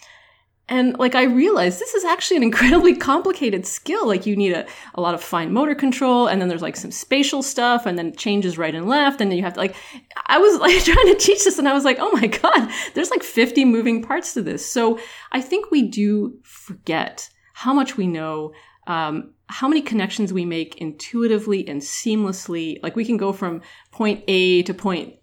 [0.70, 4.08] and like I realized this is actually an incredibly complicated skill.
[4.08, 6.92] Like you need a, a lot of fine motor control, and then there's like some
[6.92, 9.76] spatial stuff, and then changes right and left, and then you have to like.
[10.28, 13.12] I was like trying to teach this, and I was like, oh my god, there's
[13.12, 14.70] like 50 moving parts to this.
[14.72, 15.00] So
[15.32, 18.54] I think we do forget how much we know
[18.88, 22.78] um, how many connections we make intuitively and seamlessly.
[22.82, 25.16] Like we can go from point A to point,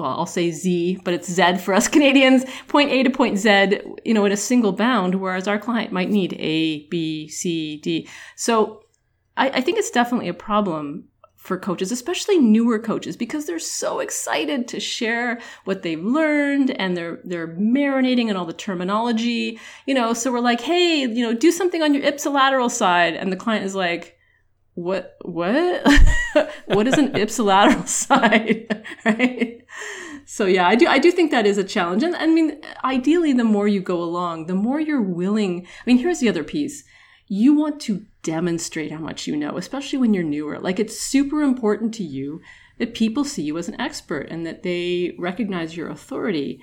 [0.00, 3.80] well, I'll say Z, but it's Z for us Canadians, point A to point Z,
[4.04, 8.08] you know, in a single bound, whereas our client might need A, B, C, D.
[8.36, 8.82] So
[9.36, 11.04] I, I think it's definitely a problem
[11.36, 16.94] for coaches, especially newer coaches, because they're so excited to share what they've learned and
[16.94, 19.58] they're they're marinating in all the terminology.
[19.86, 23.32] You know, so we're like, hey, you know, do something on your ipsilateral side, and
[23.32, 24.18] the client is like,
[24.82, 25.82] what what
[26.66, 29.64] what is an ipsilateral side, right?
[30.24, 33.32] So yeah, I do I do think that is a challenge, and I mean, ideally,
[33.32, 35.66] the more you go along, the more you're willing.
[35.66, 36.84] I mean, here's the other piece
[37.32, 40.58] you want to demonstrate how much you know, especially when you're newer.
[40.58, 42.40] Like it's super important to you
[42.78, 46.60] that people see you as an expert and that they recognize your authority.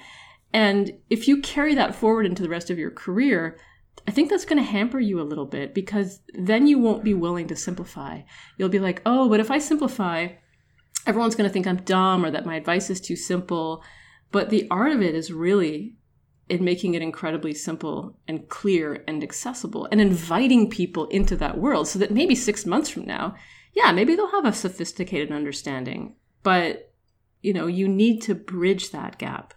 [0.51, 3.57] And if you carry that forward into the rest of your career,
[4.07, 7.13] I think that's going to hamper you a little bit because then you won't be
[7.13, 8.21] willing to simplify.
[8.57, 10.29] You'll be like, oh, but if I simplify,
[11.05, 13.83] everyone's going to think I'm dumb or that my advice is too simple.
[14.31, 15.95] But the art of it is really
[16.49, 21.87] in making it incredibly simple and clear and accessible and inviting people into that world
[21.87, 23.35] so that maybe six months from now,
[23.73, 26.15] yeah, maybe they'll have a sophisticated understanding.
[26.43, 26.93] But,
[27.41, 29.53] you know, you need to bridge that gap.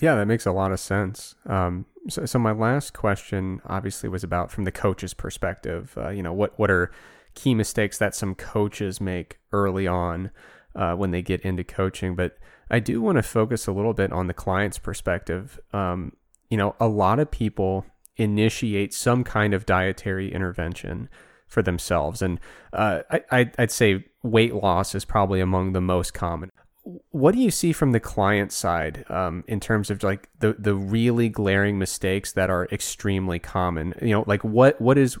[0.00, 1.34] Yeah, that makes a lot of sense.
[1.46, 5.94] Um, so, so, my last question obviously was about from the coach's perspective.
[5.96, 6.90] Uh, you know, what what are
[7.34, 10.30] key mistakes that some coaches make early on
[10.74, 12.16] uh, when they get into coaching?
[12.16, 12.38] But
[12.70, 15.60] I do want to focus a little bit on the client's perspective.
[15.72, 16.12] Um,
[16.48, 17.84] you know, a lot of people
[18.16, 21.08] initiate some kind of dietary intervention
[21.46, 22.22] for themselves.
[22.22, 22.40] And
[22.72, 26.50] uh, I, I'd say weight loss is probably among the most common.
[26.84, 30.74] What do you see from the client side um, in terms of like the, the
[30.74, 33.94] really glaring mistakes that are extremely common?
[34.02, 35.16] You know, like what what is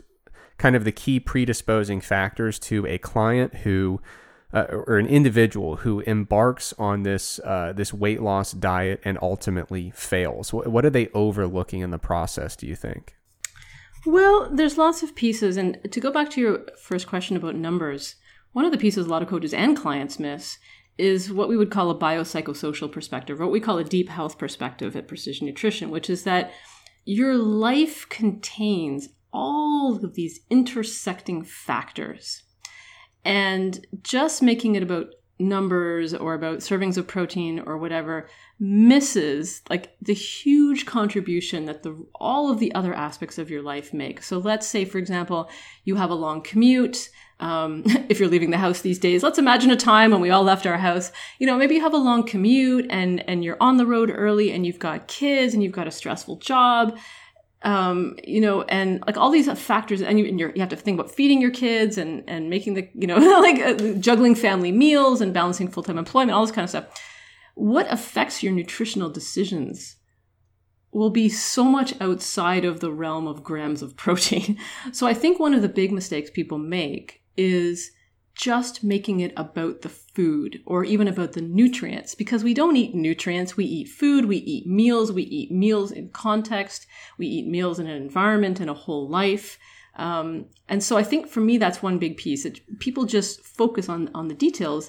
[0.58, 4.00] kind of the key predisposing factors to a client who
[4.52, 9.90] uh, or an individual who embarks on this uh, this weight loss diet and ultimately
[9.90, 10.52] fails?
[10.52, 12.56] What, what are they overlooking in the process?
[12.56, 13.16] Do you think?
[14.04, 18.16] Well, there's lots of pieces, and to go back to your first question about numbers,
[18.52, 20.58] one of the pieces a lot of coaches and clients miss
[21.02, 24.94] is what we would call a biopsychosocial perspective, what we call a deep health perspective
[24.96, 26.52] at Precision Nutrition, which is that
[27.04, 32.44] your life contains all of these intersecting factors
[33.24, 35.06] and just making it about
[35.38, 38.28] numbers or about servings of protein or whatever
[38.60, 43.92] misses like the huge contribution that the all of the other aspects of your life
[43.92, 44.22] make.
[44.22, 45.50] So let's say, for example,
[45.84, 47.08] you have a long commute.
[47.42, 50.42] Um, if you're leaving the house these days, let's imagine a time when we all
[50.42, 51.12] left our house.
[51.38, 54.50] You know, maybe you have a long commute and and you're on the road early
[54.52, 56.96] and you've got kids and you've got a stressful job
[57.64, 60.98] um, you know, and like all these factors, and you, and you have to think
[60.98, 65.20] about feeding your kids and and making the you know like uh, juggling family meals
[65.20, 66.86] and balancing full time employment, all this kind of stuff.
[67.54, 69.96] What affects your nutritional decisions
[70.90, 74.58] will be so much outside of the realm of grams of protein.
[74.92, 77.92] So I think one of the big mistakes people make is
[78.34, 82.94] just making it about the food or even about the nutrients because we don't eat
[82.94, 83.56] nutrients.
[83.56, 86.86] We eat food, we eat meals, we eat meals in context,
[87.18, 89.58] we eat meals in an environment and a whole life.
[89.96, 92.44] Um, and so I think for me, that's one big piece.
[92.46, 94.88] It, people just focus on, on the details,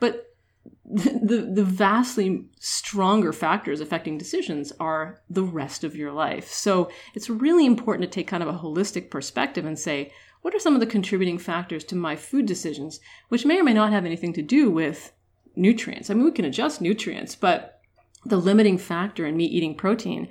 [0.00, 0.24] but
[0.84, 6.48] the, the vastly stronger factors affecting decisions are the rest of your life.
[6.48, 10.12] So it's really important to take kind of a holistic perspective and say,
[10.42, 13.74] what are some of the contributing factors to my food decisions, which may or may
[13.74, 15.12] not have anything to do with
[15.56, 16.10] nutrients?
[16.10, 17.80] I mean, we can adjust nutrients, but
[18.24, 20.28] the limiting factor in me eating protein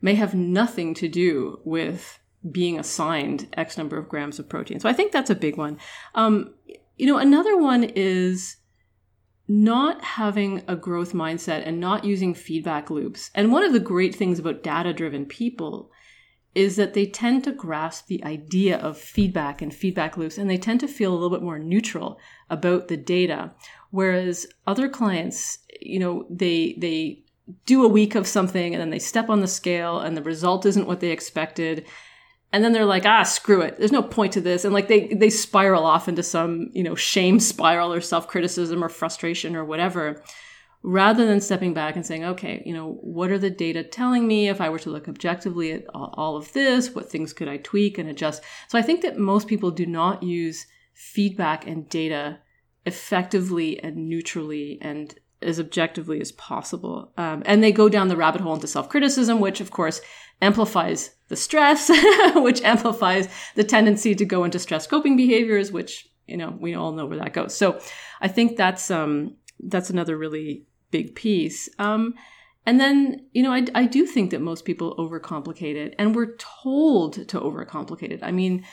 [0.00, 2.18] may have nothing to do with
[2.50, 4.78] being assigned X number of grams of protein.
[4.80, 5.78] So I think that's a big one.
[6.14, 6.54] Um,
[6.96, 8.56] you know, another one is
[9.48, 13.30] not having a growth mindset and not using feedback loops.
[13.34, 15.90] And one of the great things about data driven people
[16.58, 20.56] is that they tend to grasp the idea of feedback and feedback loops and they
[20.56, 22.18] tend to feel a little bit more neutral
[22.50, 23.52] about the data.
[23.90, 27.22] Whereas other clients you know they they
[27.64, 30.66] do a week of something and then they step on the scale and the result
[30.66, 31.86] isn't what they expected
[32.52, 33.78] and then they're like ah screw it.
[33.78, 34.64] There's no point to this.
[34.64, 38.88] And like they they spiral off into some you know shame spiral or self-criticism or
[38.88, 40.24] frustration or whatever
[40.82, 44.48] rather than stepping back and saying okay you know what are the data telling me
[44.48, 47.98] if i were to look objectively at all of this what things could i tweak
[47.98, 52.38] and adjust so i think that most people do not use feedback and data
[52.86, 57.12] effectively and neutrally and as objectively as possible.
[57.16, 60.00] Um, and they go down the rabbit hole into self criticism, which of course
[60.40, 61.88] amplifies the stress,
[62.34, 66.92] which amplifies the tendency to go into stress coping behaviors, which, you know, we all
[66.92, 67.54] know where that goes.
[67.54, 67.80] So
[68.20, 71.68] I think that's, um, that's another really big piece.
[71.78, 72.14] Um,
[72.66, 76.36] and then, you know, I, I do think that most people overcomplicate it and we're
[76.36, 78.20] told to overcomplicate it.
[78.22, 78.64] I mean,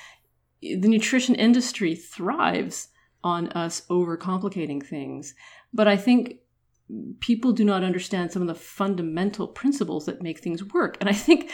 [0.62, 2.90] the nutrition industry thrives
[3.24, 5.34] on us overcomplicating things.
[5.74, 6.40] But I think
[7.20, 10.98] people do not understand some of the fundamental principles that make things work.
[11.00, 11.52] And I think,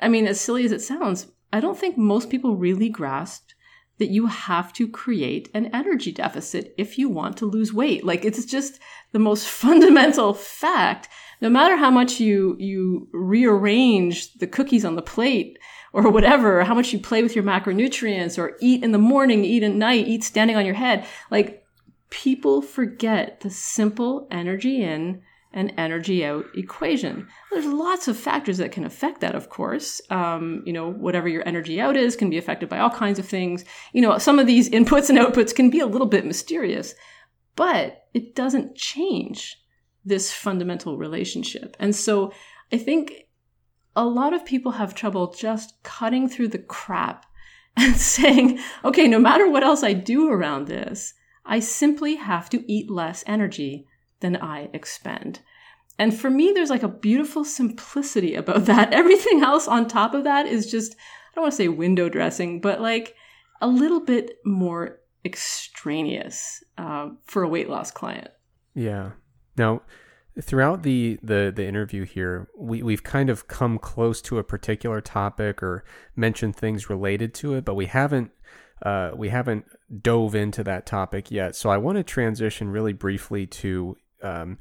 [0.00, 3.54] I mean, as silly as it sounds, I don't think most people really grasped
[4.02, 8.04] that you have to create an energy deficit if you want to lose weight.
[8.04, 8.80] Like it's just
[9.12, 11.08] the most fundamental fact.
[11.40, 15.56] No matter how much you, you rearrange the cookies on the plate
[15.92, 19.62] or whatever, how much you play with your macronutrients or eat in the morning, eat
[19.62, 21.64] at night, eat standing on your head, like
[22.10, 25.22] people forget the simple energy in
[25.52, 27.28] and energy out equation.
[27.50, 30.00] There's lots of factors that can affect that, of course.
[30.10, 33.26] Um, you know, whatever your energy out is can be affected by all kinds of
[33.26, 33.64] things.
[33.92, 36.94] You know, some of these inputs and outputs can be a little bit mysterious,
[37.56, 39.56] but it doesn't change
[40.04, 41.76] this fundamental relationship.
[41.78, 42.32] And so
[42.72, 43.26] I think
[43.94, 47.26] a lot of people have trouble just cutting through the crap
[47.76, 52.72] and saying, okay, no matter what else I do around this, I simply have to
[52.72, 53.86] eat less energy
[54.22, 55.40] than I expend.
[55.98, 58.94] And for me, there's like a beautiful simplicity about that.
[58.94, 62.60] Everything else on top of that is just, I don't want to say window dressing,
[62.60, 63.14] but like
[63.60, 68.28] a little bit more extraneous uh, for a weight loss client.
[68.74, 69.10] Yeah.
[69.56, 69.82] Now,
[70.40, 75.00] throughout the, the, the interview here, we, we've kind of come close to a particular
[75.00, 75.84] topic or
[76.16, 78.32] mentioned things related to it, but we haven't
[78.84, 79.64] uh, we haven't
[80.00, 81.54] dove into that topic yet.
[81.54, 84.58] So I want to transition really briefly to, um,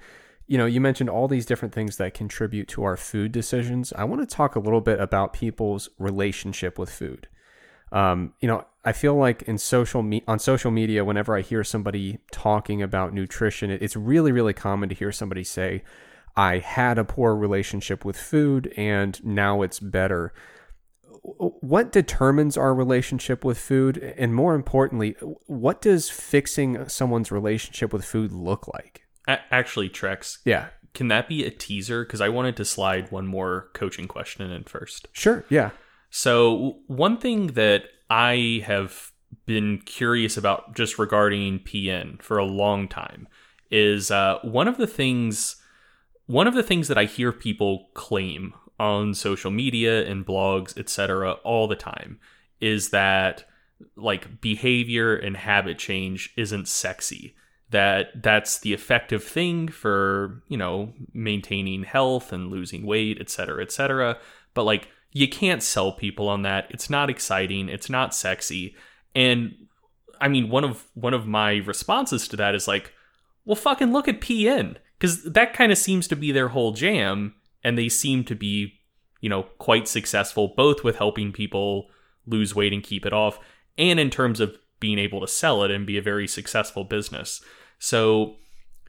[0.47, 3.93] you know, you mentioned all these different things that contribute to our food decisions.
[3.93, 7.27] I want to talk a little bit about people's relationship with food.
[7.91, 11.63] Um, you know, I feel like in social me- on social media, whenever I hear
[11.63, 15.83] somebody talking about nutrition, it's really, really common to hear somebody say,
[16.35, 20.33] I had a poor relationship with food and now it's better
[21.23, 28.03] what determines our relationship with food and more importantly what does fixing someone's relationship with
[28.03, 32.55] food look like a- actually trex yeah can that be a teaser because i wanted
[32.55, 35.71] to slide one more coaching question in first sure yeah
[36.09, 39.11] so one thing that i have
[39.45, 43.27] been curious about just regarding pn for a long time
[43.69, 45.55] is uh, one of the things
[46.25, 51.33] one of the things that i hear people claim on social media and blogs, etc.,
[51.43, 52.19] all the time
[52.59, 53.45] is that
[53.95, 57.35] like behavior and habit change isn't sexy.
[57.71, 64.17] That that's the effective thing for, you know, maintaining health and losing weight, etc., etc.
[64.53, 66.67] But like you can't sell people on that.
[66.69, 68.75] It's not exciting, it's not sexy.
[69.15, 69.55] And
[70.19, 72.93] I mean, one of one of my responses to that is like,
[73.45, 77.35] well fucking look at PN cuz that kind of seems to be their whole jam
[77.63, 78.79] and they seem to be,
[79.19, 81.89] you know, quite successful both with helping people
[82.27, 83.39] lose weight and keep it off
[83.77, 87.41] and in terms of being able to sell it and be a very successful business.
[87.81, 88.35] So,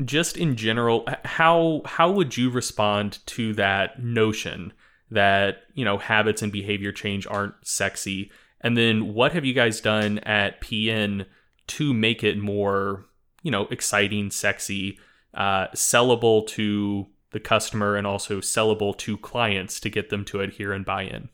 [0.05, 4.75] just in general, how how would you respond to that notion
[5.11, 8.31] that, you know, habits and behavior change aren't sexy?
[8.61, 11.25] And then what have you guys done at PN
[11.69, 13.07] to make it more,
[13.43, 14.99] you know, exciting, sexy,
[15.33, 20.75] uh, sellable to the customer and also sellable to clients to get them to adhere
[20.75, 21.31] and buy in?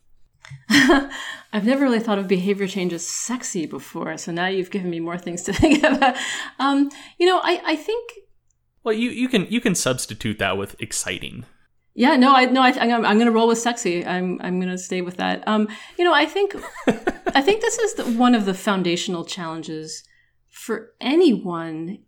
[1.52, 5.00] I've never really thought of behavior change as sexy before, so now you've given me
[5.00, 6.16] more things to think about.
[6.58, 8.12] Um, you know, I, I think.
[8.84, 11.44] Well, you, you can you can substitute that with exciting.
[11.94, 14.06] Yeah, no, I no, I, I'm, I'm going to roll with sexy.
[14.06, 15.46] I'm I'm going to stay with that.
[15.48, 15.68] Um,
[15.98, 16.54] you know, I think
[17.34, 20.04] I think this is the, one of the foundational challenges
[20.48, 21.98] for anyone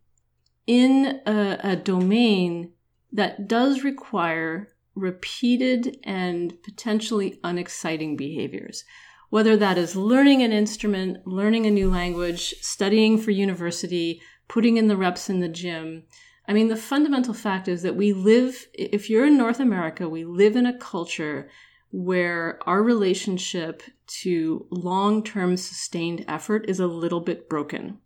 [0.66, 2.72] in a, a domain
[3.12, 8.84] that does require repeated and potentially unexciting behaviors.
[9.30, 14.88] Whether that is learning an instrument, learning a new language, studying for university, putting in
[14.88, 16.04] the reps in the gym,
[16.48, 20.24] I mean, the fundamental fact is that we live, if you're in North America, we
[20.24, 21.48] live in a culture
[21.92, 27.98] where our relationship to long term sustained effort is a little bit broken.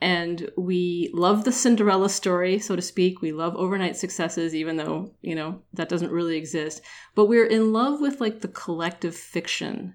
[0.00, 3.20] And we love the Cinderella story, so to speak.
[3.20, 6.82] We love overnight successes, even though, you know, that doesn't really exist.
[7.14, 9.94] But we're in love with like the collective fiction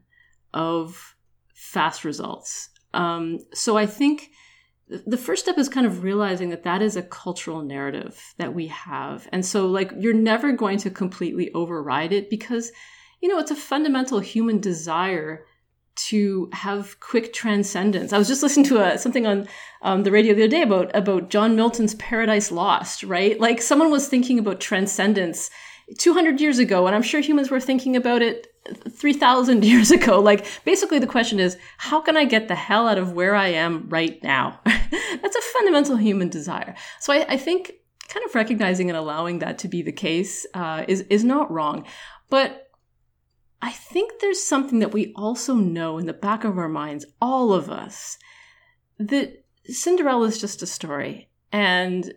[0.53, 1.15] of
[1.53, 2.69] fast results.
[2.93, 4.31] Um, so I think
[4.89, 8.67] the first step is kind of realizing that that is a cultural narrative that we
[8.67, 9.27] have.
[9.31, 12.71] And so, like, you're never going to completely override it because,
[13.21, 15.45] you know, it's a fundamental human desire
[15.95, 18.13] to have quick transcendence.
[18.13, 19.47] I was just listening to a, something on
[19.81, 23.39] um, the radio the other day about about John Milton's Paradise Lost, right?
[23.39, 25.49] Like someone was thinking about transcendence
[25.97, 28.47] 200 years ago, and I'm sure humans were thinking about it
[28.89, 30.19] 3,000 years ago.
[30.19, 33.47] Like, basically, the question is, how can I get the hell out of where I
[33.47, 34.59] am right now?
[34.65, 36.75] That's a fundamental human desire.
[36.99, 37.73] So I, I, think
[38.07, 41.85] kind of recognizing and allowing that to be the case uh, is, is not wrong.
[42.29, 42.62] But
[43.63, 47.53] I think there's something that we also know in the back of our minds, all
[47.53, 48.17] of us,
[48.99, 51.29] that Cinderella is just a story.
[51.53, 52.13] And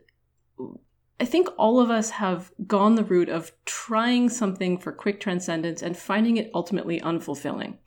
[1.21, 5.83] I think all of us have gone the route of trying something for quick transcendence
[5.83, 7.79] and finding it ultimately unfulfilling.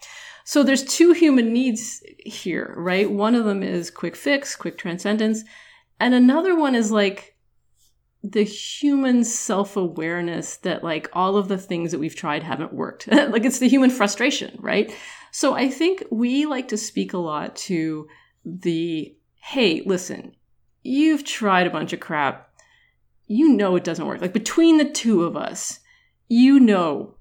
[0.46, 3.12] So there's two human needs here, right?
[3.12, 5.44] One of them is quick fix, quick transcendence,
[6.00, 7.36] and another one is like
[8.24, 13.08] the human self-awareness that like all of the things that we've tried haven't worked.
[13.12, 14.94] like it's the human frustration, right?
[15.32, 18.08] So I think we like to speak a lot to
[18.46, 20.36] the hey, listen,
[20.84, 22.50] you've tried a bunch of crap
[23.30, 24.20] you know it doesn't work.
[24.20, 25.80] Like between the two of us,
[26.28, 27.16] you know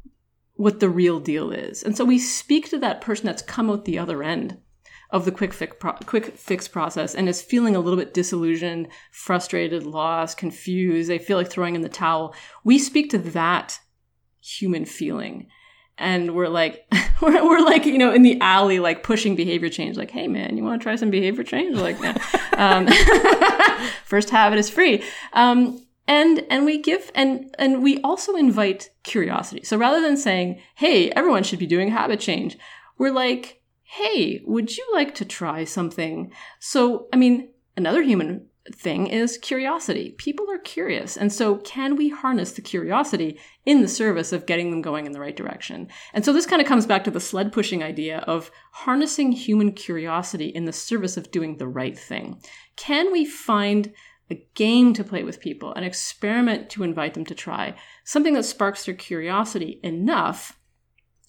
[0.55, 1.85] what the real deal is.
[1.85, 4.59] And so we speak to that person that's come out the other end
[5.11, 8.89] of the quick fix, pro- quick fix process and is feeling a little bit disillusioned,
[9.11, 11.09] frustrated, lost, confused.
[11.09, 12.35] They feel like throwing in the towel.
[12.63, 13.81] We speak to that
[14.41, 15.49] human feeling.
[15.97, 16.87] And we're like,
[17.23, 19.97] we're, we're like, you know, in the alley, like pushing behavior change.
[19.97, 21.77] Like, hey, man, you want to try some behavior change?
[21.77, 22.17] Like, yeah.
[22.53, 22.87] Um,
[24.05, 25.03] first habit is free.
[25.33, 30.59] Um, and and we give and and we also invite curiosity so rather than saying
[30.77, 32.57] hey everyone should be doing habit change
[32.97, 33.58] we're like
[33.91, 36.33] hey would you like to try something?
[36.61, 40.15] So i mean another human thing is curiosity.
[40.19, 41.17] People are curious.
[41.17, 45.13] And so can we harness the curiosity in the service of getting them going in
[45.13, 45.89] the right direction?
[46.13, 49.73] And so this kind of comes back to the sled pushing idea of harnessing human
[49.73, 52.41] curiosity in the service of doing the right thing.
[52.77, 53.93] Can we find
[54.31, 57.75] a game to play with people, an experiment to invite them to try,
[58.05, 60.59] something that sparks their curiosity enough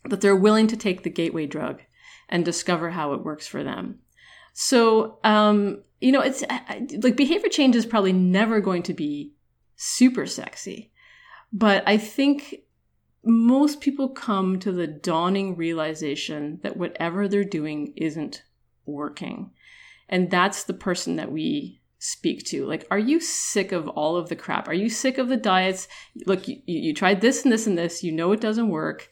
[0.05, 1.82] that they're willing to take the gateway drug
[2.30, 4.00] and discover how it works for them.
[4.54, 6.44] So, um, you know, it's
[7.04, 9.34] like behavior change is probably never going to be
[9.76, 10.92] super sexy,
[11.52, 12.62] but I think
[13.24, 18.44] most people come to the dawning realization that whatever they're doing isn't
[18.86, 19.52] working.
[20.08, 22.66] And that's the person that we speak to.
[22.66, 24.68] Like are you sick of all of the crap?
[24.68, 25.88] Are you sick of the diets?
[26.26, 28.04] Look you, you tried this and this and this.
[28.04, 29.10] You know it doesn't work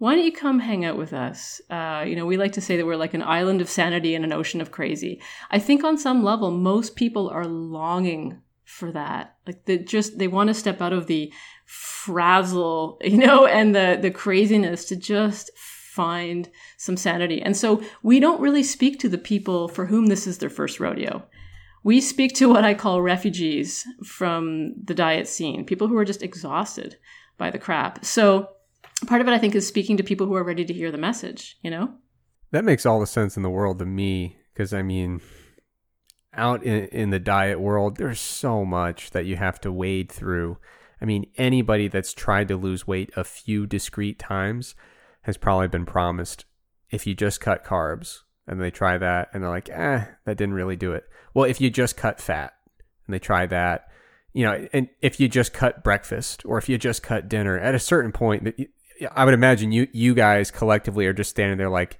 [0.00, 1.60] why don't you come hang out with us?
[1.68, 4.24] Uh, you know we like to say that we're like an island of sanity and
[4.24, 5.20] an ocean of crazy.
[5.50, 9.36] I think on some level most people are longing for that.
[9.46, 11.30] Like they just they want to step out of the
[11.66, 16.48] frazzle you know and the the craziness to just find
[16.78, 17.42] some sanity.
[17.42, 20.80] And so we don't really speak to the people for whom this is their first
[20.80, 21.24] rodeo.
[21.82, 26.22] We speak to what I call refugees from the diet scene, people who are just
[26.22, 26.96] exhausted
[27.36, 28.02] by the crap.
[28.02, 28.48] So
[29.06, 30.98] part of it, I think, is speaking to people who are ready to hear the
[30.98, 31.94] message, you know?
[32.50, 34.38] That makes all the sense in the world to me.
[34.52, 35.20] Because, I mean,
[36.34, 40.58] out in, in the diet world, there's so much that you have to wade through.
[41.00, 44.74] I mean, anybody that's tried to lose weight a few discrete times
[45.22, 46.44] has probably been promised
[46.90, 50.54] if you just cut carbs and they try that and they're like, eh, that didn't
[50.54, 51.04] really do it.
[51.34, 52.52] Well, if you just cut fat
[53.06, 53.88] and they try that,
[54.32, 57.74] you know, and if you just cut breakfast or if you just cut dinner, at
[57.74, 58.54] a certain point,
[59.14, 61.98] I would imagine you you guys collectively are just standing there like,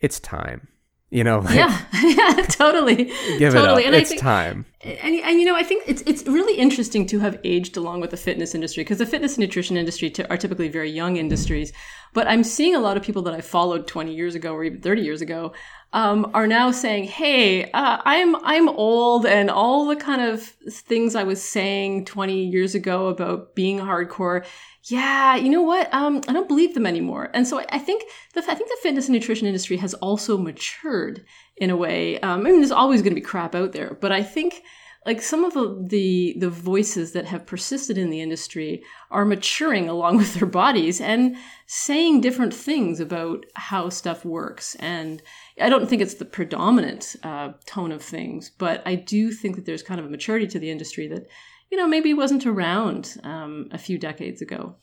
[0.00, 0.68] it's time.
[1.12, 3.82] You know, like, yeah, yeah, totally, give totally.
[3.82, 3.92] it up.
[3.92, 4.64] And it's think- time.
[4.82, 8.10] and, and you know, I think it's it's really interesting to have aged along with
[8.12, 11.72] the fitness industry because the fitness and nutrition industry t- are typically very young industries.
[12.14, 14.80] But I'm seeing a lot of people that I followed 20 years ago or even
[14.80, 15.52] 30 years ago
[15.92, 21.14] um, are now saying, "Hey, uh, I'm I'm old, and all the kind of things
[21.14, 24.44] I was saying 20 years ago about being hardcore."
[24.84, 25.92] Yeah, you know what?
[25.92, 28.78] Um, I don't believe them anymore, and so I, I think the I think the
[28.82, 31.24] fitness and nutrition industry has also matured
[31.56, 32.20] in a way.
[32.20, 34.62] Um, I mean, there's always going to be crap out there, but I think
[35.06, 39.88] like some of the, the the voices that have persisted in the industry are maturing
[39.88, 41.36] along with their bodies and
[41.66, 44.74] saying different things about how stuff works.
[44.76, 45.22] And
[45.60, 49.66] I don't think it's the predominant uh, tone of things, but I do think that
[49.66, 51.26] there's kind of a maturity to the industry that
[51.70, 54.76] you know maybe wasn't around um, a few decades ago.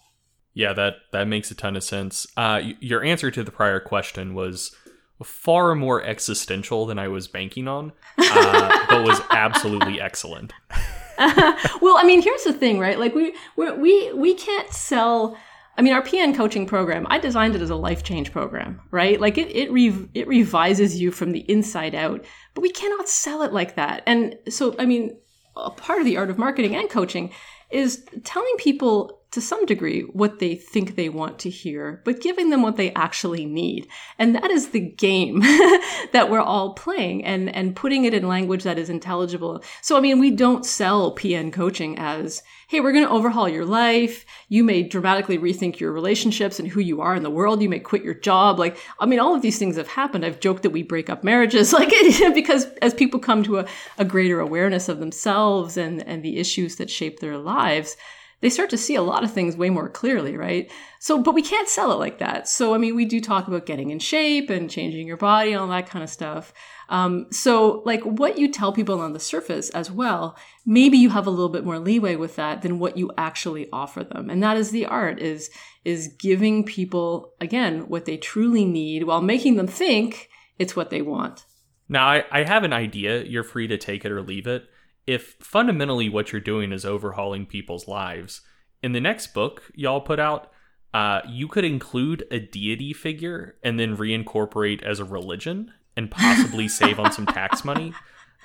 [0.54, 2.26] Yeah, that that makes a ton of sense.
[2.36, 4.76] Uh, your answer to the prior question was
[5.24, 10.54] far more existential than I was banking on, uh, but was absolutely excellent.
[11.18, 13.00] well, I mean, here's the thing, right?
[13.00, 15.38] Like we we we we can't sell.
[15.78, 19.22] I mean, our PN coaching program, I designed it as a life change program, right?
[19.22, 22.26] Like it it re, it revises you from the inside out,
[22.56, 24.02] but we cannot sell it like that.
[24.08, 25.18] And so, I mean,
[25.56, 27.32] a part of the art of marketing and coaching
[27.70, 32.50] is telling people to some degree what they think they want to hear, but giving
[32.50, 33.88] them what they actually need.
[34.18, 35.40] And that is the game
[36.14, 39.64] that we're all playing and, and putting it in language that is intelligible.
[39.82, 43.66] So, I mean, we don't sell PN coaching as, hey, we're going to overhaul your
[43.66, 44.26] life.
[44.48, 47.62] You may dramatically rethink your relationships and who you are in the world.
[47.62, 48.60] You may quit your job.
[48.60, 50.26] Like, I mean, all of these things have happened.
[50.26, 51.90] I've joked that we break up marriages, like,
[52.34, 53.66] because as people come to a,
[53.98, 57.98] a greater awareness of themselves and, and the issues that shape their lives,
[58.40, 60.72] they start to see a lot of things way more clearly, right?
[61.00, 62.48] So, but we can't sell it like that.
[62.48, 65.62] So, I mean, we do talk about getting in shape and changing your body, and
[65.62, 66.54] all that kind of stuff.
[66.90, 71.26] Um, so, like what you tell people on the surface as well, maybe you have
[71.26, 74.30] a little bit more leeway with that than what you actually offer them.
[74.30, 75.50] And that is the art is,
[75.84, 80.30] is giving people, again, what they truly need while making them think
[80.60, 81.46] it's what they want.
[81.90, 83.24] Now, I, I have an idea.
[83.24, 84.66] You're free to take it or leave it.
[85.08, 88.41] If fundamentally what you're doing is overhauling people's lives,
[88.84, 90.51] in the next book y'all put out,
[90.93, 96.68] uh, you could include a deity figure and then reincorporate as a religion and possibly
[96.80, 97.93] save on some tax money.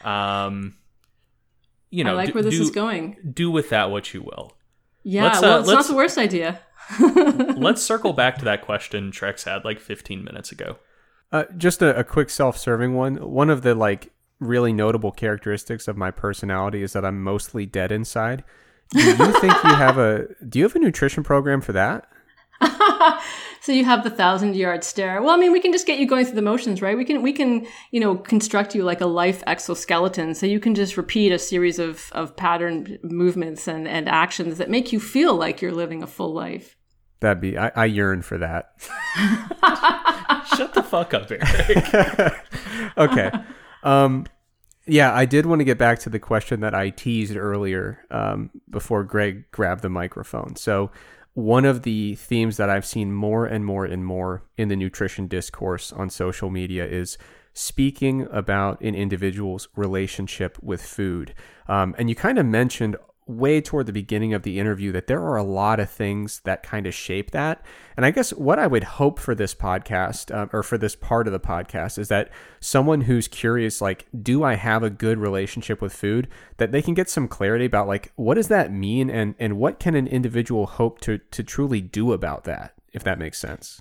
[0.05, 0.77] Um,
[1.91, 3.17] you know, I like do- where this do, is going.
[3.35, 4.57] Do with that what you will.
[5.03, 6.61] Yeah, Let's, uh, well, it's not let's- the worst idea.
[7.57, 10.79] Let's circle back to that question Trex had like 15 minutes ago.
[11.31, 13.17] Uh, just a, a quick self-serving one.
[13.17, 14.12] One of the like
[14.47, 18.45] really notable characteristics of my personality is that I'm mostly dead inside.
[18.91, 22.09] Do you think you have a Do you have a nutrition program for that?
[23.61, 25.21] so you have the thousand yard stare.
[25.23, 26.97] Well, I mean, we can just get you going through the motions, right?
[26.97, 30.35] We can, we can, you know, construct you like a life exoskeleton.
[30.35, 34.71] So you can just repeat a series of, of pattern movements and, and actions that
[34.71, 36.77] make you feel like you're living a full life.
[37.21, 37.57] That'd be.
[37.57, 38.73] I, I yearn for that.
[40.57, 42.35] Shut the fuck up, Eric.
[42.99, 43.31] okay.
[43.85, 44.27] Um,
[44.87, 48.51] yeah, I did want to get back to the question that I teased earlier um,
[48.69, 50.57] before Greg grabbed the microphone.
[50.57, 50.91] So,
[51.35, 55.29] one of the themes that I've seen more and more and more in the nutrition
[55.29, 57.17] discourse on social media is
[57.55, 61.35] speaking about an individual's relationship with food.
[61.69, 65.23] Um, and you kind of mentioned way toward the beginning of the interview that there
[65.23, 67.65] are a lot of things that kind of shape that.
[67.97, 71.27] And I guess what I would hope for this podcast uh, or for this part
[71.27, 75.81] of the podcast is that someone who's curious, like, do I have a good relationship
[75.81, 79.35] with food, that they can get some clarity about, like, what does that mean and,
[79.39, 83.39] and what can an individual hope to, to truly do about that, if that makes
[83.39, 83.81] sense.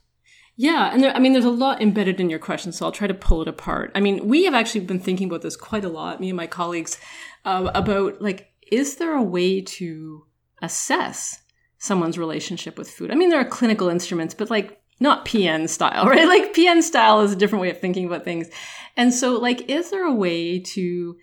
[0.58, 3.08] Yeah, and there, I mean, there's a lot embedded in your question, so I'll try
[3.08, 3.92] to pull it apart.
[3.96, 6.46] I mean, we have actually been thinking about this quite a lot, me and my
[6.46, 7.00] colleagues,
[7.46, 10.26] uh, about like, is there a way to
[10.62, 11.42] assess
[11.78, 13.12] someone's relationship with food?
[13.12, 16.28] I mean, there are clinical instruments, but like not PN style, right?
[16.28, 18.48] Like PN style is a different way of thinking about things.
[18.96, 21.18] And so, like, is there a way to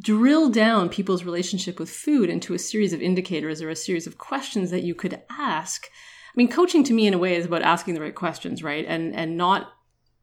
[0.00, 4.18] drill down people's relationship with food into a series of indicators or a series of
[4.18, 5.86] questions that you could ask?
[5.86, 8.84] I mean, coaching to me in a way is about asking the right questions, right?
[8.86, 9.72] And and not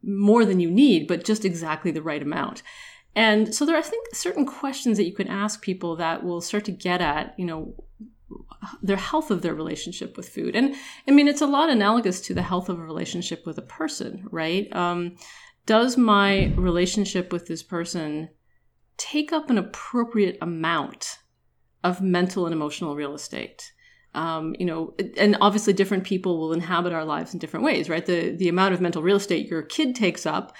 [0.04, 2.62] more than you need, but just exactly the right amount.
[3.16, 6.41] And so there are, I think, certain questions that you can ask people that will
[6.41, 7.74] start to get at, you know,
[8.82, 10.55] their health of their relationship with food.
[10.55, 10.76] And
[11.07, 14.28] I mean, it's a lot analogous to the health of a relationship with a person,
[14.32, 14.74] right?
[14.76, 15.16] Um,
[15.66, 18.30] does my relationship with this person
[18.97, 21.20] take up an appropriate amount
[21.84, 23.72] of mental and emotional real estate?
[24.13, 28.05] Um, you know, and obviously different people will inhabit our lives in different ways, right?
[28.05, 30.55] The the amount of mental real estate your kid takes up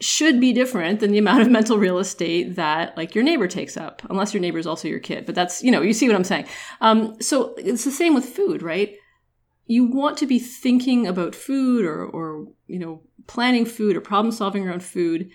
[0.00, 3.76] should be different than the amount of mental real estate that like your neighbor takes
[3.76, 5.24] up, unless your neighbor is also your kid.
[5.24, 6.46] But that's, you know, you see what I'm saying.
[6.80, 8.94] Um, so it's the same with food, right?
[9.64, 14.32] You want to be thinking about food or, or, you know, planning food or problem
[14.32, 15.30] solving around food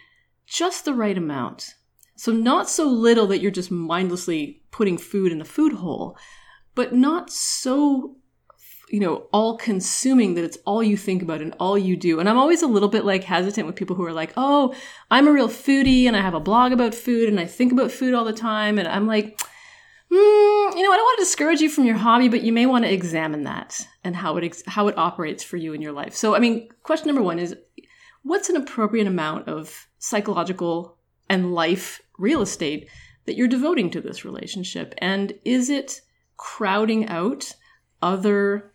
[0.45, 1.73] just the right amount.
[2.15, 6.17] So not so little that you're just mindlessly putting food in the food hole,
[6.75, 8.17] but not so
[8.91, 12.19] you know, all consuming that it's all you think about and all you do.
[12.19, 14.75] And I'm always a little bit like hesitant with people who are like, oh,
[15.09, 17.91] I'm a real foodie and I have a blog about food and I think about
[17.91, 18.77] food all the time.
[18.77, 22.27] And I'm like, mm, you know, I don't want to discourage you from your hobby,
[22.27, 25.55] but you may want to examine that and how it, ex- how it operates for
[25.55, 26.13] you in your life.
[26.13, 27.55] So, I mean, question number one is
[28.23, 30.97] what's an appropriate amount of psychological
[31.29, 32.89] and life real estate
[33.25, 34.93] that you're devoting to this relationship?
[34.97, 36.01] And is it
[36.35, 37.53] crowding out
[38.01, 38.71] other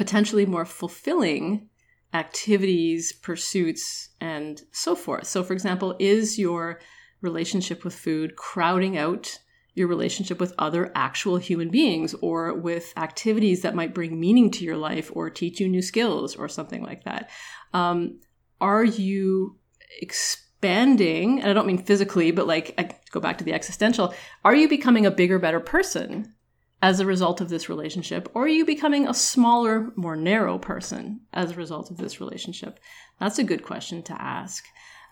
[0.00, 1.68] potentially more fulfilling
[2.14, 5.26] activities, pursuits, and so forth.
[5.26, 6.80] So, for example, is your
[7.20, 9.38] relationship with food crowding out
[9.74, 14.64] your relationship with other actual human beings or with activities that might bring meaning to
[14.64, 17.28] your life or teach you new skills or something like that?
[17.74, 18.20] Um,
[18.58, 19.58] are you
[20.00, 24.14] expanding, and I don't mean physically, but like I go back to the existential,
[24.46, 26.34] are you becoming a bigger, better person
[26.82, 28.30] as a result of this relationship?
[28.34, 32.80] Or are you becoming a smaller, more narrow person as a result of this relationship?
[33.18, 34.64] That's a good question to ask.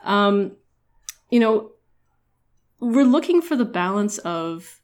[0.05, 0.57] Um,
[1.31, 1.73] you know,
[2.81, 4.81] we're looking for the balance of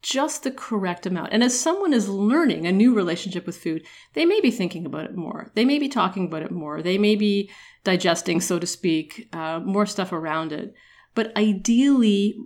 [0.00, 1.32] just the correct amount.
[1.32, 5.06] And as someone is learning a new relationship with food, they may be thinking about
[5.06, 5.50] it more.
[5.54, 6.80] They may be talking about it more.
[6.80, 7.50] They may be
[7.82, 10.74] digesting, so to speak, uh, more stuff around it.
[11.14, 12.38] But ideally,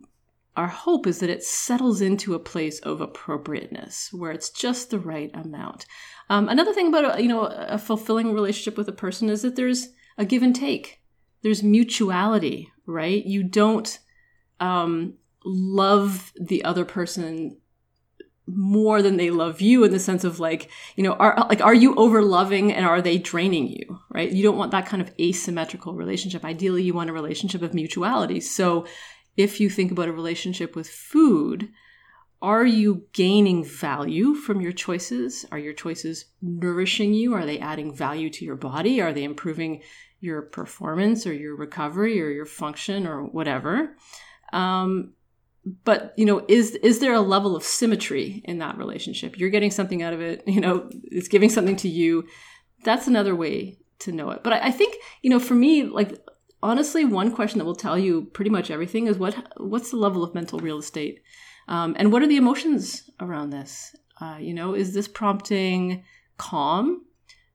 [0.57, 4.98] our hope is that it settles into a place of appropriateness where it's just the
[4.98, 5.86] right amount.
[6.28, 9.57] Um, another thing about a, you know a fulfilling relationship with a person is that
[9.57, 9.88] there's
[10.18, 11.01] a give and take.
[11.42, 13.24] There's mutuality, right?
[13.24, 13.98] You don't
[14.59, 17.57] um, love the other person
[18.46, 21.74] more than they love you in the sense of like you know are like are
[21.74, 25.12] you over loving and are they draining you right you don't want that kind of
[25.20, 28.86] asymmetrical relationship ideally you want a relationship of mutuality so
[29.36, 31.70] if you think about a relationship with food,
[32.42, 35.44] are you gaining value from your choices?
[35.52, 37.34] Are your choices nourishing you?
[37.34, 39.00] Are they adding value to your body?
[39.00, 39.82] Are they improving
[40.20, 43.96] your performance or your recovery or your function or whatever?
[44.52, 45.12] Um,
[45.84, 49.38] but you know, is is there a level of symmetry in that relationship?
[49.38, 50.42] You're getting something out of it.
[50.46, 52.26] You know, it's giving something to you.
[52.84, 54.42] That's another way to know it.
[54.42, 56.18] But I, I think you know, for me, like
[56.62, 60.22] honestly, one question that will tell you pretty much everything is what what's the level
[60.22, 61.22] of mental real estate,
[61.68, 63.94] um, and what are the emotions around this?
[64.20, 66.04] Uh, you know, is this prompting
[66.36, 67.04] calm,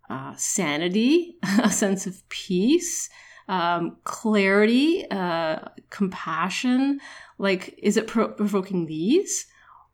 [0.10, 3.10] uh, sanity, a sense of peace,
[3.48, 7.00] um, clarity, uh, compassion?
[7.38, 9.46] Like, is it pro- provoking these?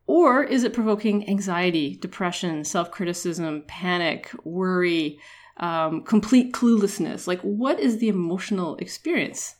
[0.07, 5.19] Or is it provoking anxiety, depression, self criticism, panic, worry,
[5.57, 7.27] um, complete cluelessness.
[7.27, 9.55] Like, what is the emotional experience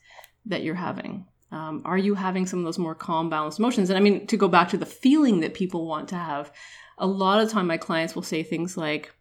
[0.45, 1.25] that you're having?
[1.51, 3.89] Um, are you having some of those more calm, balanced emotions?
[3.89, 6.51] And I mean, to go back to the feeling that people want to have,
[6.97, 9.11] a lot of time my clients will say things like,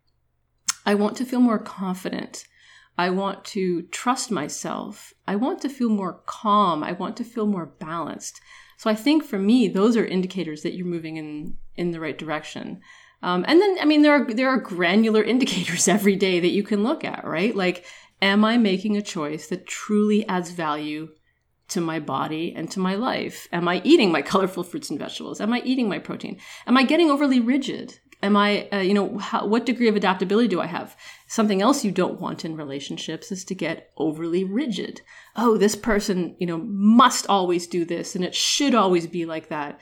[0.87, 2.45] I want to feel more confident.
[2.97, 5.13] I want to trust myself.
[5.27, 6.85] I want to feel more calm.
[6.85, 8.41] I want to feel more balanced.
[8.77, 12.17] So I think for me, those are indicators that you're moving in, in the right
[12.17, 12.81] direction.
[13.23, 16.63] Um, and then, I mean, there are there are granular indicators every day that you
[16.63, 17.55] can look at, right?
[17.55, 17.85] Like,
[18.23, 21.09] am I making a choice that truly adds value
[21.69, 23.49] to my body and to my life?
[23.53, 25.41] Am I eating my colorful fruits and vegetables?
[25.41, 26.39] Am I eating my protein?
[26.67, 27.99] Am I getting overly rigid?
[28.23, 30.95] Am I, uh, you know, how, what degree of adaptability do I have?
[31.27, 35.01] Something else you don't want in relationships is to get overly rigid.
[35.37, 39.49] Oh, this person, you know, must always do this and it should always be like
[39.49, 39.81] that.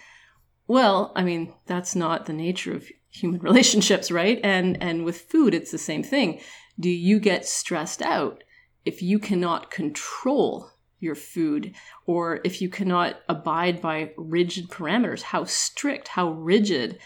[0.69, 4.41] Well, I mean, that's not the nature of human relationships, right?
[4.43, 6.41] And and with food it's the same thing.
[6.81, 8.45] Do you get stressed out
[8.85, 11.75] if you cannot control your food
[12.07, 15.23] or if you cannot abide by rigid parameters?
[15.23, 16.99] How strict, how rigid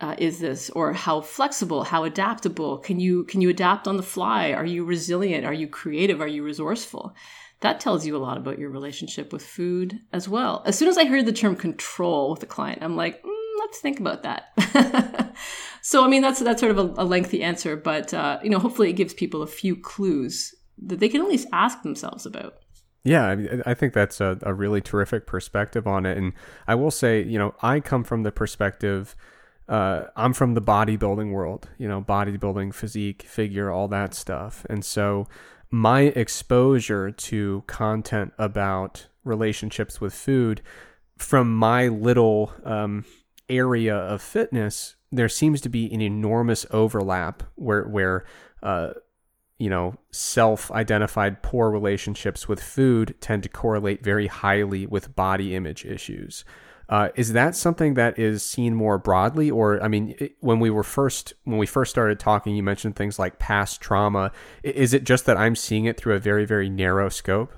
[0.00, 0.70] uh, is this?
[0.70, 2.78] Or how flexible how adaptable?
[2.78, 4.52] Can you can you adapt on the fly?
[4.52, 5.44] Are you resilient?
[5.44, 6.20] Are you creative?
[6.20, 7.14] Are you resourceful?
[7.60, 10.62] That tells you a lot about your relationship with food as well.
[10.64, 13.37] As soon as i heard the term control with a client i'm like mm,
[13.68, 15.34] let's think about that.
[15.82, 18.58] so, I mean, that's that's sort of a, a lengthy answer, but uh, you know,
[18.58, 22.54] hopefully, it gives people a few clues that they can at least ask themselves about.
[23.04, 26.32] Yeah, I think that's a, a really terrific perspective on it, and
[26.66, 29.14] I will say, you know, I come from the perspective.
[29.68, 34.64] Uh, I'm from the bodybuilding world, you know, bodybuilding, physique, figure, all that stuff.
[34.70, 35.28] And so
[35.70, 40.62] my exposure to content about relationships with food
[41.18, 43.04] from my little um,
[43.48, 48.24] area of fitness, there seems to be an enormous overlap where where
[48.62, 48.90] uh,
[49.58, 55.84] you know self-identified poor relationships with food tend to correlate very highly with body image
[55.84, 56.44] issues.
[56.90, 60.70] Uh, is that something that is seen more broadly, or I mean, it, when we
[60.70, 64.32] were first when we first started talking, you mentioned things like past trauma.
[64.62, 67.52] Is it just that I'm seeing it through a very very narrow scope?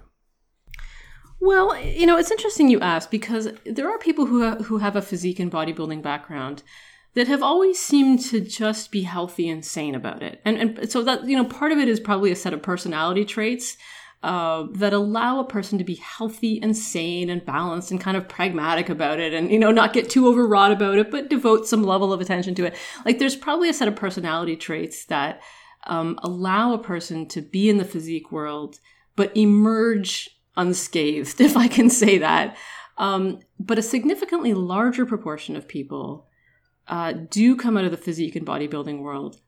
[1.41, 4.95] Well, you know, it's interesting you ask because there are people who ha- who have
[4.95, 6.63] a physique and bodybuilding background
[7.15, 11.03] that have always seemed to just be healthy and sane about it, and and so
[11.03, 13.79] that you know, part of it is probably a set of personality traits
[14.23, 18.29] uh, that allow a person to be healthy and sane and balanced and kind of
[18.29, 21.83] pragmatic about it and you know not get too overwrought about it but devote some
[21.83, 22.75] level of attention to it.
[23.07, 25.41] Like there's probably a set of personality traits that
[25.87, 28.79] um, allow a person to be in the physique world
[29.17, 32.57] but emerge unscathed if i can say that
[32.99, 36.27] um, but a significantly larger proportion of people
[36.87, 39.41] uh, do come out of the physique and bodybuilding world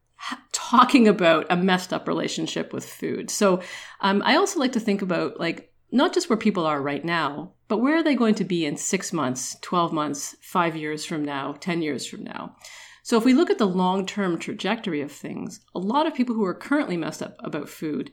[0.53, 3.31] talking about a messed up relationship with food.
[3.31, 3.61] So
[4.01, 7.53] um, I also like to think about like not just where people are right now,
[7.69, 11.25] but where are they going to be in six months, 12 months, five years from
[11.25, 12.57] now, 10 years from now?
[13.03, 16.35] So if we look at the long term trajectory of things, a lot of people
[16.35, 18.13] who are currently messed up about food,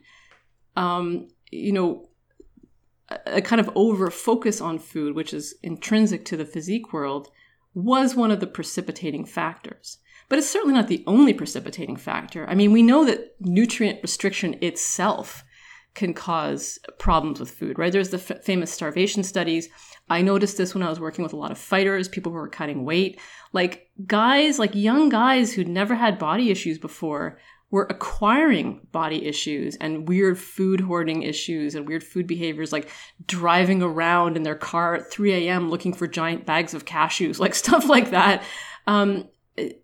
[0.76, 2.09] um, you know,
[3.26, 7.28] a, kind of over focus on food, which is intrinsic to the physique world,
[7.74, 9.98] was one of the precipitating factors.
[10.28, 12.48] But it's certainly not the only precipitating factor.
[12.48, 15.44] I mean, we know that nutrient restriction itself
[15.94, 17.90] can cause problems with food, right?
[17.90, 19.68] There's the f- famous starvation studies.
[20.08, 22.48] I noticed this when I was working with a lot of fighters, people who were
[22.48, 23.20] cutting weight.
[23.52, 27.38] Like guys, like young guys who'd never had body issues before
[27.70, 32.88] were acquiring body issues and weird food hoarding issues and weird food behaviors, like
[33.26, 35.70] driving around in their car at 3 a.m.
[35.70, 38.42] looking for giant bags of cashews, like stuff like that.
[38.86, 39.28] Um,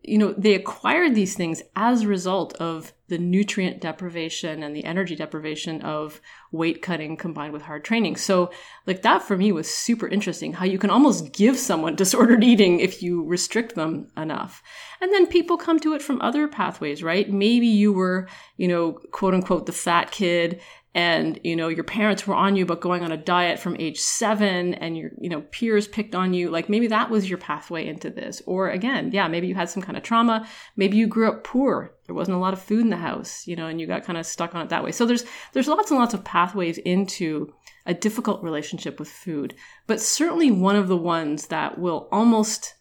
[0.03, 4.85] you know, they acquired these things as a result of the nutrient deprivation and the
[4.85, 8.17] energy deprivation of weight cutting combined with hard training.
[8.17, 8.51] So,
[8.87, 12.81] like, that for me was super interesting how you can almost give someone disordered eating
[12.81, 14.63] if you restrict them enough.
[15.01, 17.31] And then people come to it from other pathways, right?
[17.31, 20.61] Maybe you were, you know, quote unquote, the fat kid
[20.97, 24.01] and you know your parents were on you but going on a diet from age
[24.01, 27.87] 7 and your you know peers picked on you like maybe that was your pathway
[27.87, 31.29] into this or again yeah maybe you had some kind of trauma maybe you grew
[31.29, 33.87] up poor there wasn't a lot of food in the house you know and you
[33.87, 36.25] got kind of stuck on it that way so there's there's lots and lots of
[36.25, 37.53] pathways into
[37.85, 39.55] a difficult relationship with food
[39.87, 42.77] but certainly one of the ones that will almost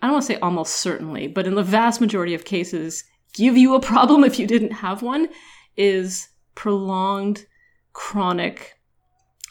[0.00, 3.56] I don't want to say almost certainly, but in the vast majority of cases, give
[3.56, 5.28] you a problem if you didn't have one
[5.76, 7.46] is prolonged
[7.92, 8.78] chronic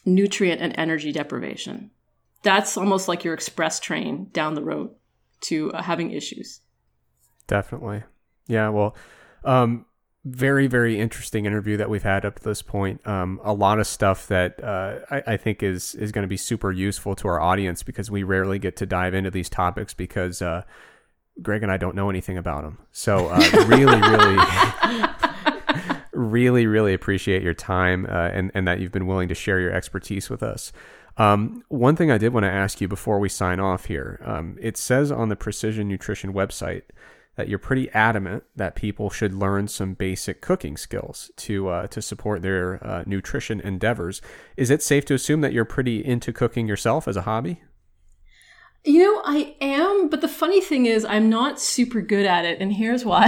[0.05, 1.91] nutrient and energy deprivation.
[2.43, 4.91] That's almost like your express train down the road
[5.41, 6.61] to uh, having issues.
[7.47, 8.03] Definitely.
[8.47, 8.69] Yeah.
[8.69, 8.95] Well,
[9.43, 9.85] um,
[10.25, 13.05] very, very interesting interview that we've had up to this point.
[13.07, 16.37] Um, a lot of stuff that uh, I, I, think is is going to be
[16.37, 20.41] super useful to our audience because we rarely get to dive into these topics because
[20.41, 20.63] uh,
[21.43, 22.79] Greg and I don't know anything about them.
[22.91, 25.07] So uh, really, really,
[26.11, 29.73] really, really appreciate your time uh, and, and that you've been willing to share your
[29.73, 30.73] expertise with us.
[31.17, 34.57] Um, one thing I did want to ask you before we sign off here um,
[34.59, 36.81] it says on the Precision Nutrition website
[37.35, 42.01] that you're pretty adamant that people should learn some basic cooking skills to uh, to
[42.01, 44.21] support their uh, nutrition endeavors.
[44.57, 47.61] Is it safe to assume that you're pretty into cooking yourself as a hobby?
[48.87, 52.61] You know, I am, but the funny thing is, I'm not super good at it,
[52.61, 53.27] and here's why.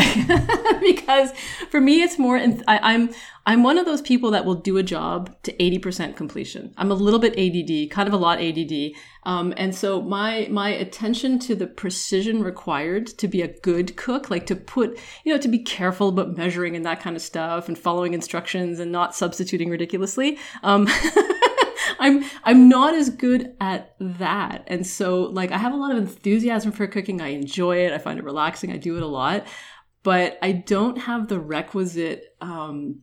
[0.81, 1.31] because
[1.71, 2.37] for me, it's more.
[2.37, 3.09] I, I'm
[3.47, 6.73] I'm one of those people that will do a job to 80% completion.
[6.77, 8.91] I'm a little bit ADD, kind of a lot ADD,
[9.23, 14.29] um, and so my my attention to the precision required to be a good cook,
[14.29, 17.67] like to put, you know, to be careful about measuring and that kind of stuff,
[17.67, 20.37] and following instructions and not substituting ridiculously.
[20.61, 20.87] Um,
[21.99, 24.63] I'm I'm not as good at that.
[24.67, 27.21] And so like I have a lot of enthusiasm for cooking.
[27.21, 27.93] I enjoy it.
[27.93, 28.71] I find it relaxing.
[28.71, 29.45] I do it a lot.
[30.03, 33.01] But I don't have the requisite um,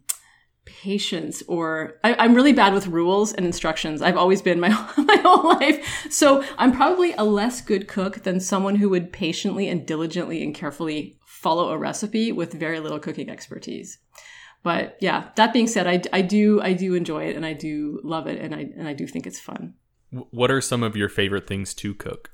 [0.65, 4.01] patience or I, am really bad with rules and instructions.
[4.01, 6.07] I've always been my my whole life.
[6.11, 10.55] So I'm probably a less good cook than someone who would patiently and diligently and
[10.55, 13.99] carefully follow a recipe with very little cooking expertise
[14.65, 18.01] but yeah, that being said, I, I do I do enjoy it and I do
[18.03, 19.75] love it and I and I do think it's fun.
[20.11, 22.31] What are some of your favorite things to cook?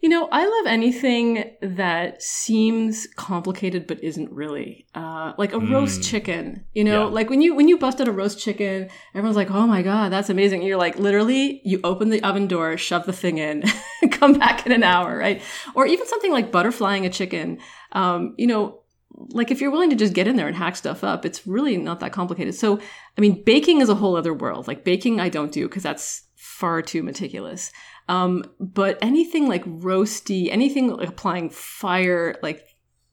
[0.00, 4.86] You know, I love anything that seems complicated but isn't really.
[4.94, 6.66] Uh, like a roast chicken.
[6.74, 7.14] You know, Yeah.
[7.14, 10.28] like when you when you busted a roast chicken, everyone's like, "Oh my god, that's
[10.28, 13.62] amazing!" And you're like, literally, you open the oven door, shove the thing in,
[14.10, 15.40] come back in an hour, right?
[15.74, 17.58] Or even something like butterflying a chicken.
[17.92, 18.80] Um, you know,
[19.16, 21.76] like if you're willing to just get in there and hack stuff up, it's really
[21.76, 22.54] not that complicated.
[22.54, 22.78] So,
[23.16, 24.66] I mean, baking is a whole other world.
[24.66, 27.72] Like baking, I don't do because that's far too meticulous.
[28.08, 32.66] Um, but anything like roasty, anything like applying fire, like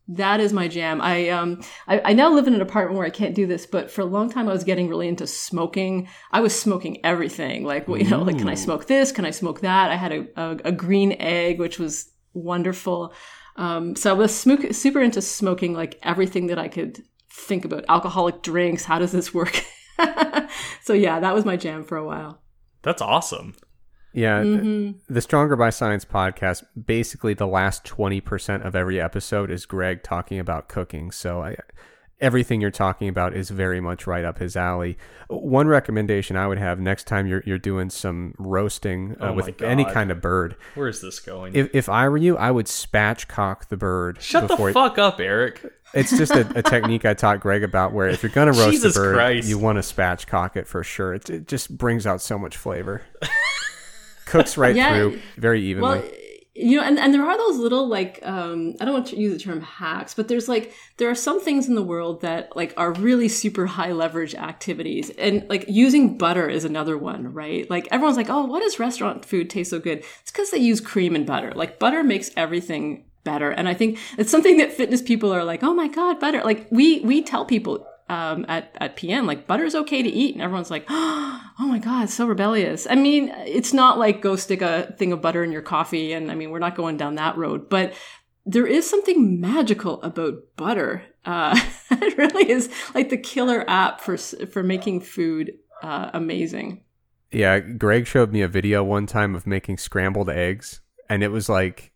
[0.10, 1.00] that is my jam.
[1.02, 3.90] I um I, I now live in an apartment where I can't do this, but
[3.90, 6.08] for a long time I was getting really into smoking.
[6.32, 7.64] I was smoking everything.
[7.64, 9.12] Like well, you know, like can I smoke this?
[9.12, 9.92] Can I smoke that?
[9.92, 13.14] I had a, a, a green egg, which was wonderful.
[13.62, 17.86] Um, so I was smoke, super into smoking like everything that I could think about.
[17.88, 18.86] Alcoholic drinks.
[18.86, 19.64] How does this work?
[20.82, 22.42] so yeah, that was my jam for a while.
[22.82, 23.54] That's awesome.
[24.14, 25.14] Yeah, Mm-hmm.
[25.14, 30.38] the Stronger by Science podcast, basically the last 20% of every episode is Greg talking
[30.40, 31.12] about cooking.
[31.12, 31.56] So I,
[32.22, 34.98] everything you're talking about is very much right up his alley.
[35.28, 39.60] One recommendation I would have next time you're, you're doing some roasting uh, Oh with
[39.60, 41.56] my any kind of bird, Where is this going?
[41.56, 44.22] if, if I were you, I would spatchcock the bird.
[44.22, 45.66] Shut the before- fuck up, Eric.
[45.94, 48.72] It's just a, a technique I taught Greg about where if you're going to roast
[48.72, 49.50] Jesus a bird, Christ.
[49.50, 51.14] you want to spatchcock it for sure.
[51.16, 53.02] It, it just brings out so much flavor.
[54.26, 54.94] Cooks right Yeah.
[54.96, 56.00] through very evenly.
[56.00, 56.12] Well,
[56.54, 59.34] you know, and, and there are those little like um, I don't want to use
[59.34, 62.74] the term hacks, but there's like there are some things in the world that like
[62.76, 67.70] are really super high leverage activities, and like using butter is another one, right?
[67.70, 70.00] Like everyone's like, oh, why does restaurant food taste so good?
[70.22, 71.54] It's because they use cream and butter.
[71.56, 75.64] Like butter makes everything better, and I think it's something that fitness people are like,
[75.64, 76.44] oh my god, butter.
[76.44, 80.42] Like we we tell people um, at at PN like butter's okay to eat, and
[80.44, 82.86] everyone's like, oh my god, so rebellious.
[82.90, 86.30] I mean, it's not like go stick a thing of butter in your coffee, and
[86.30, 87.94] I mean, we're not going down that road, but
[88.46, 91.04] there is something magical about butter.
[91.24, 91.58] Uh,
[91.92, 96.84] it really is like the killer app for for making food uh, amazing.
[97.32, 101.48] Yeah, Greg showed me a video one time of making scrambled eggs, and it was
[101.48, 101.91] like,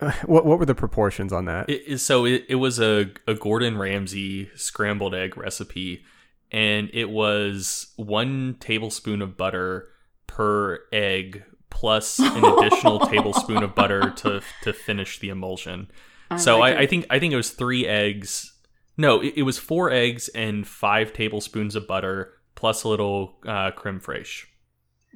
[0.26, 1.68] what what were the proportions on that?
[1.68, 6.04] It, it- so it, it was a, a Gordon Ramsay scrambled egg recipe,
[6.50, 9.88] and it was one tablespoon of butter
[10.26, 15.90] per egg plus an additional tablespoon of butter to to finish the emulsion.
[16.36, 18.52] so like I, I think I think it was three eggs.
[18.96, 23.70] No, it, it was four eggs and five tablespoons of butter plus a little uh,
[23.70, 24.44] creme fraiche.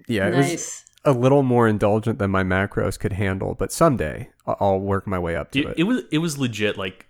[0.09, 0.85] yeah, it was nice.
[1.05, 5.19] A little more indulgent than my macros could handle, but someday I- I'll work my
[5.19, 5.75] way up to It, it.
[5.79, 7.07] it was it was legit like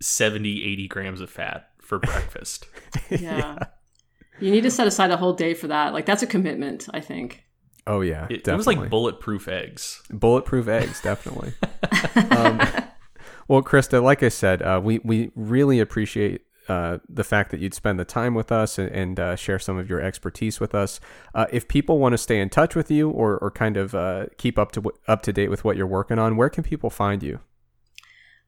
[0.00, 2.66] 70 80 grams of fat for breakfast.
[3.10, 3.58] Yeah.
[4.40, 5.92] You need to set aside a whole day for that.
[5.94, 7.44] Like that's a commitment, I think.
[7.86, 8.52] oh yeah, It, definitely.
[8.52, 10.02] it was like bulletproof eggs.
[10.10, 11.52] bulletproof eggs, definitely.
[12.30, 12.60] um,
[13.48, 16.42] well, Krista, like I said, uh, we we really appreciate.
[16.68, 19.78] Uh, the fact that you'd spend the time with us and, and uh, share some
[19.78, 20.98] of your expertise with us.
[21.34, 24.26] Uh, if people want to stay in touch with you or, or kind of uh,
[24.36, 26.90] keep up to w- up to date with what you're working on, where can people
[26.90, 27.38] find you?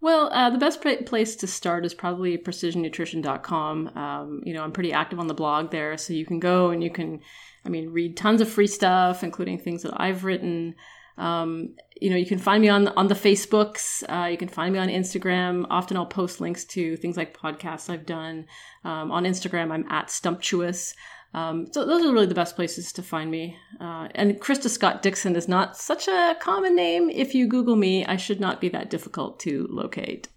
[0.00, 3.88] Well, uh, the best place to start is probably precisionnutrition.com.
[3.96, 6.84] Um, you know, I'm pretty active on the blog there, so you can go and
[6.84, 7.20] you can,
[7.64, 10.76] I mean, read tons of free stuff, including things that I've written.
[11.18, 14.02] Um, you know, you can find me on on the Facebooks.
[14.08, 15.66] Uh, you can find me on Instagram.
[15.68, 18.46] Often I'll post links to things like podcasts I've done.
[18.84, 20.94] Um, on Instagram, I'm at Stumptuous.
[21.34, 23.56] Um, so those are really the best places to find me.
[23.80, 27.10] Uh, and Krista Scott Dixon is not such a common name.
[27.10, 30.28] If you Google me, I should not be that difficult to locate.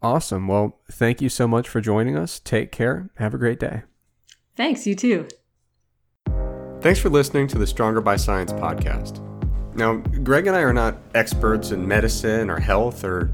[0.00, 0.48] Awesome.
[0.48, 2.38] Well, thank you so much for joining us.
[2.38, 3.10] Take care.
[3.16, 3.82] Have a great day.
[4.56, 5.28] Thanks, you too.
[6.80, 9.31] Thanks for listening to the Stronger by Science podcast.
[9.74, 13.30] Now, Greg and I are not experts in medicine or health or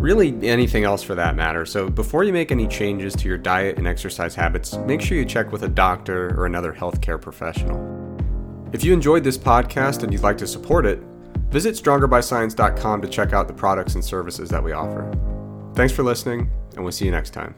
[0.00, 1.64] really anything else for that matter.
[1.64, 5.24] So, before you make any changes to your diet and exercise habits, make sure you
[5.24, 7.78] check with a doctor or another healthcare professional.
[8.72, 10.98] If you enjoyed this podcast and you'd like to support it,
[11.50, 15.10] visit strongerbyscience.com to check out the products and services that we offer.
[15.74, 17.54] Thanks for listening, and we'll see you next time.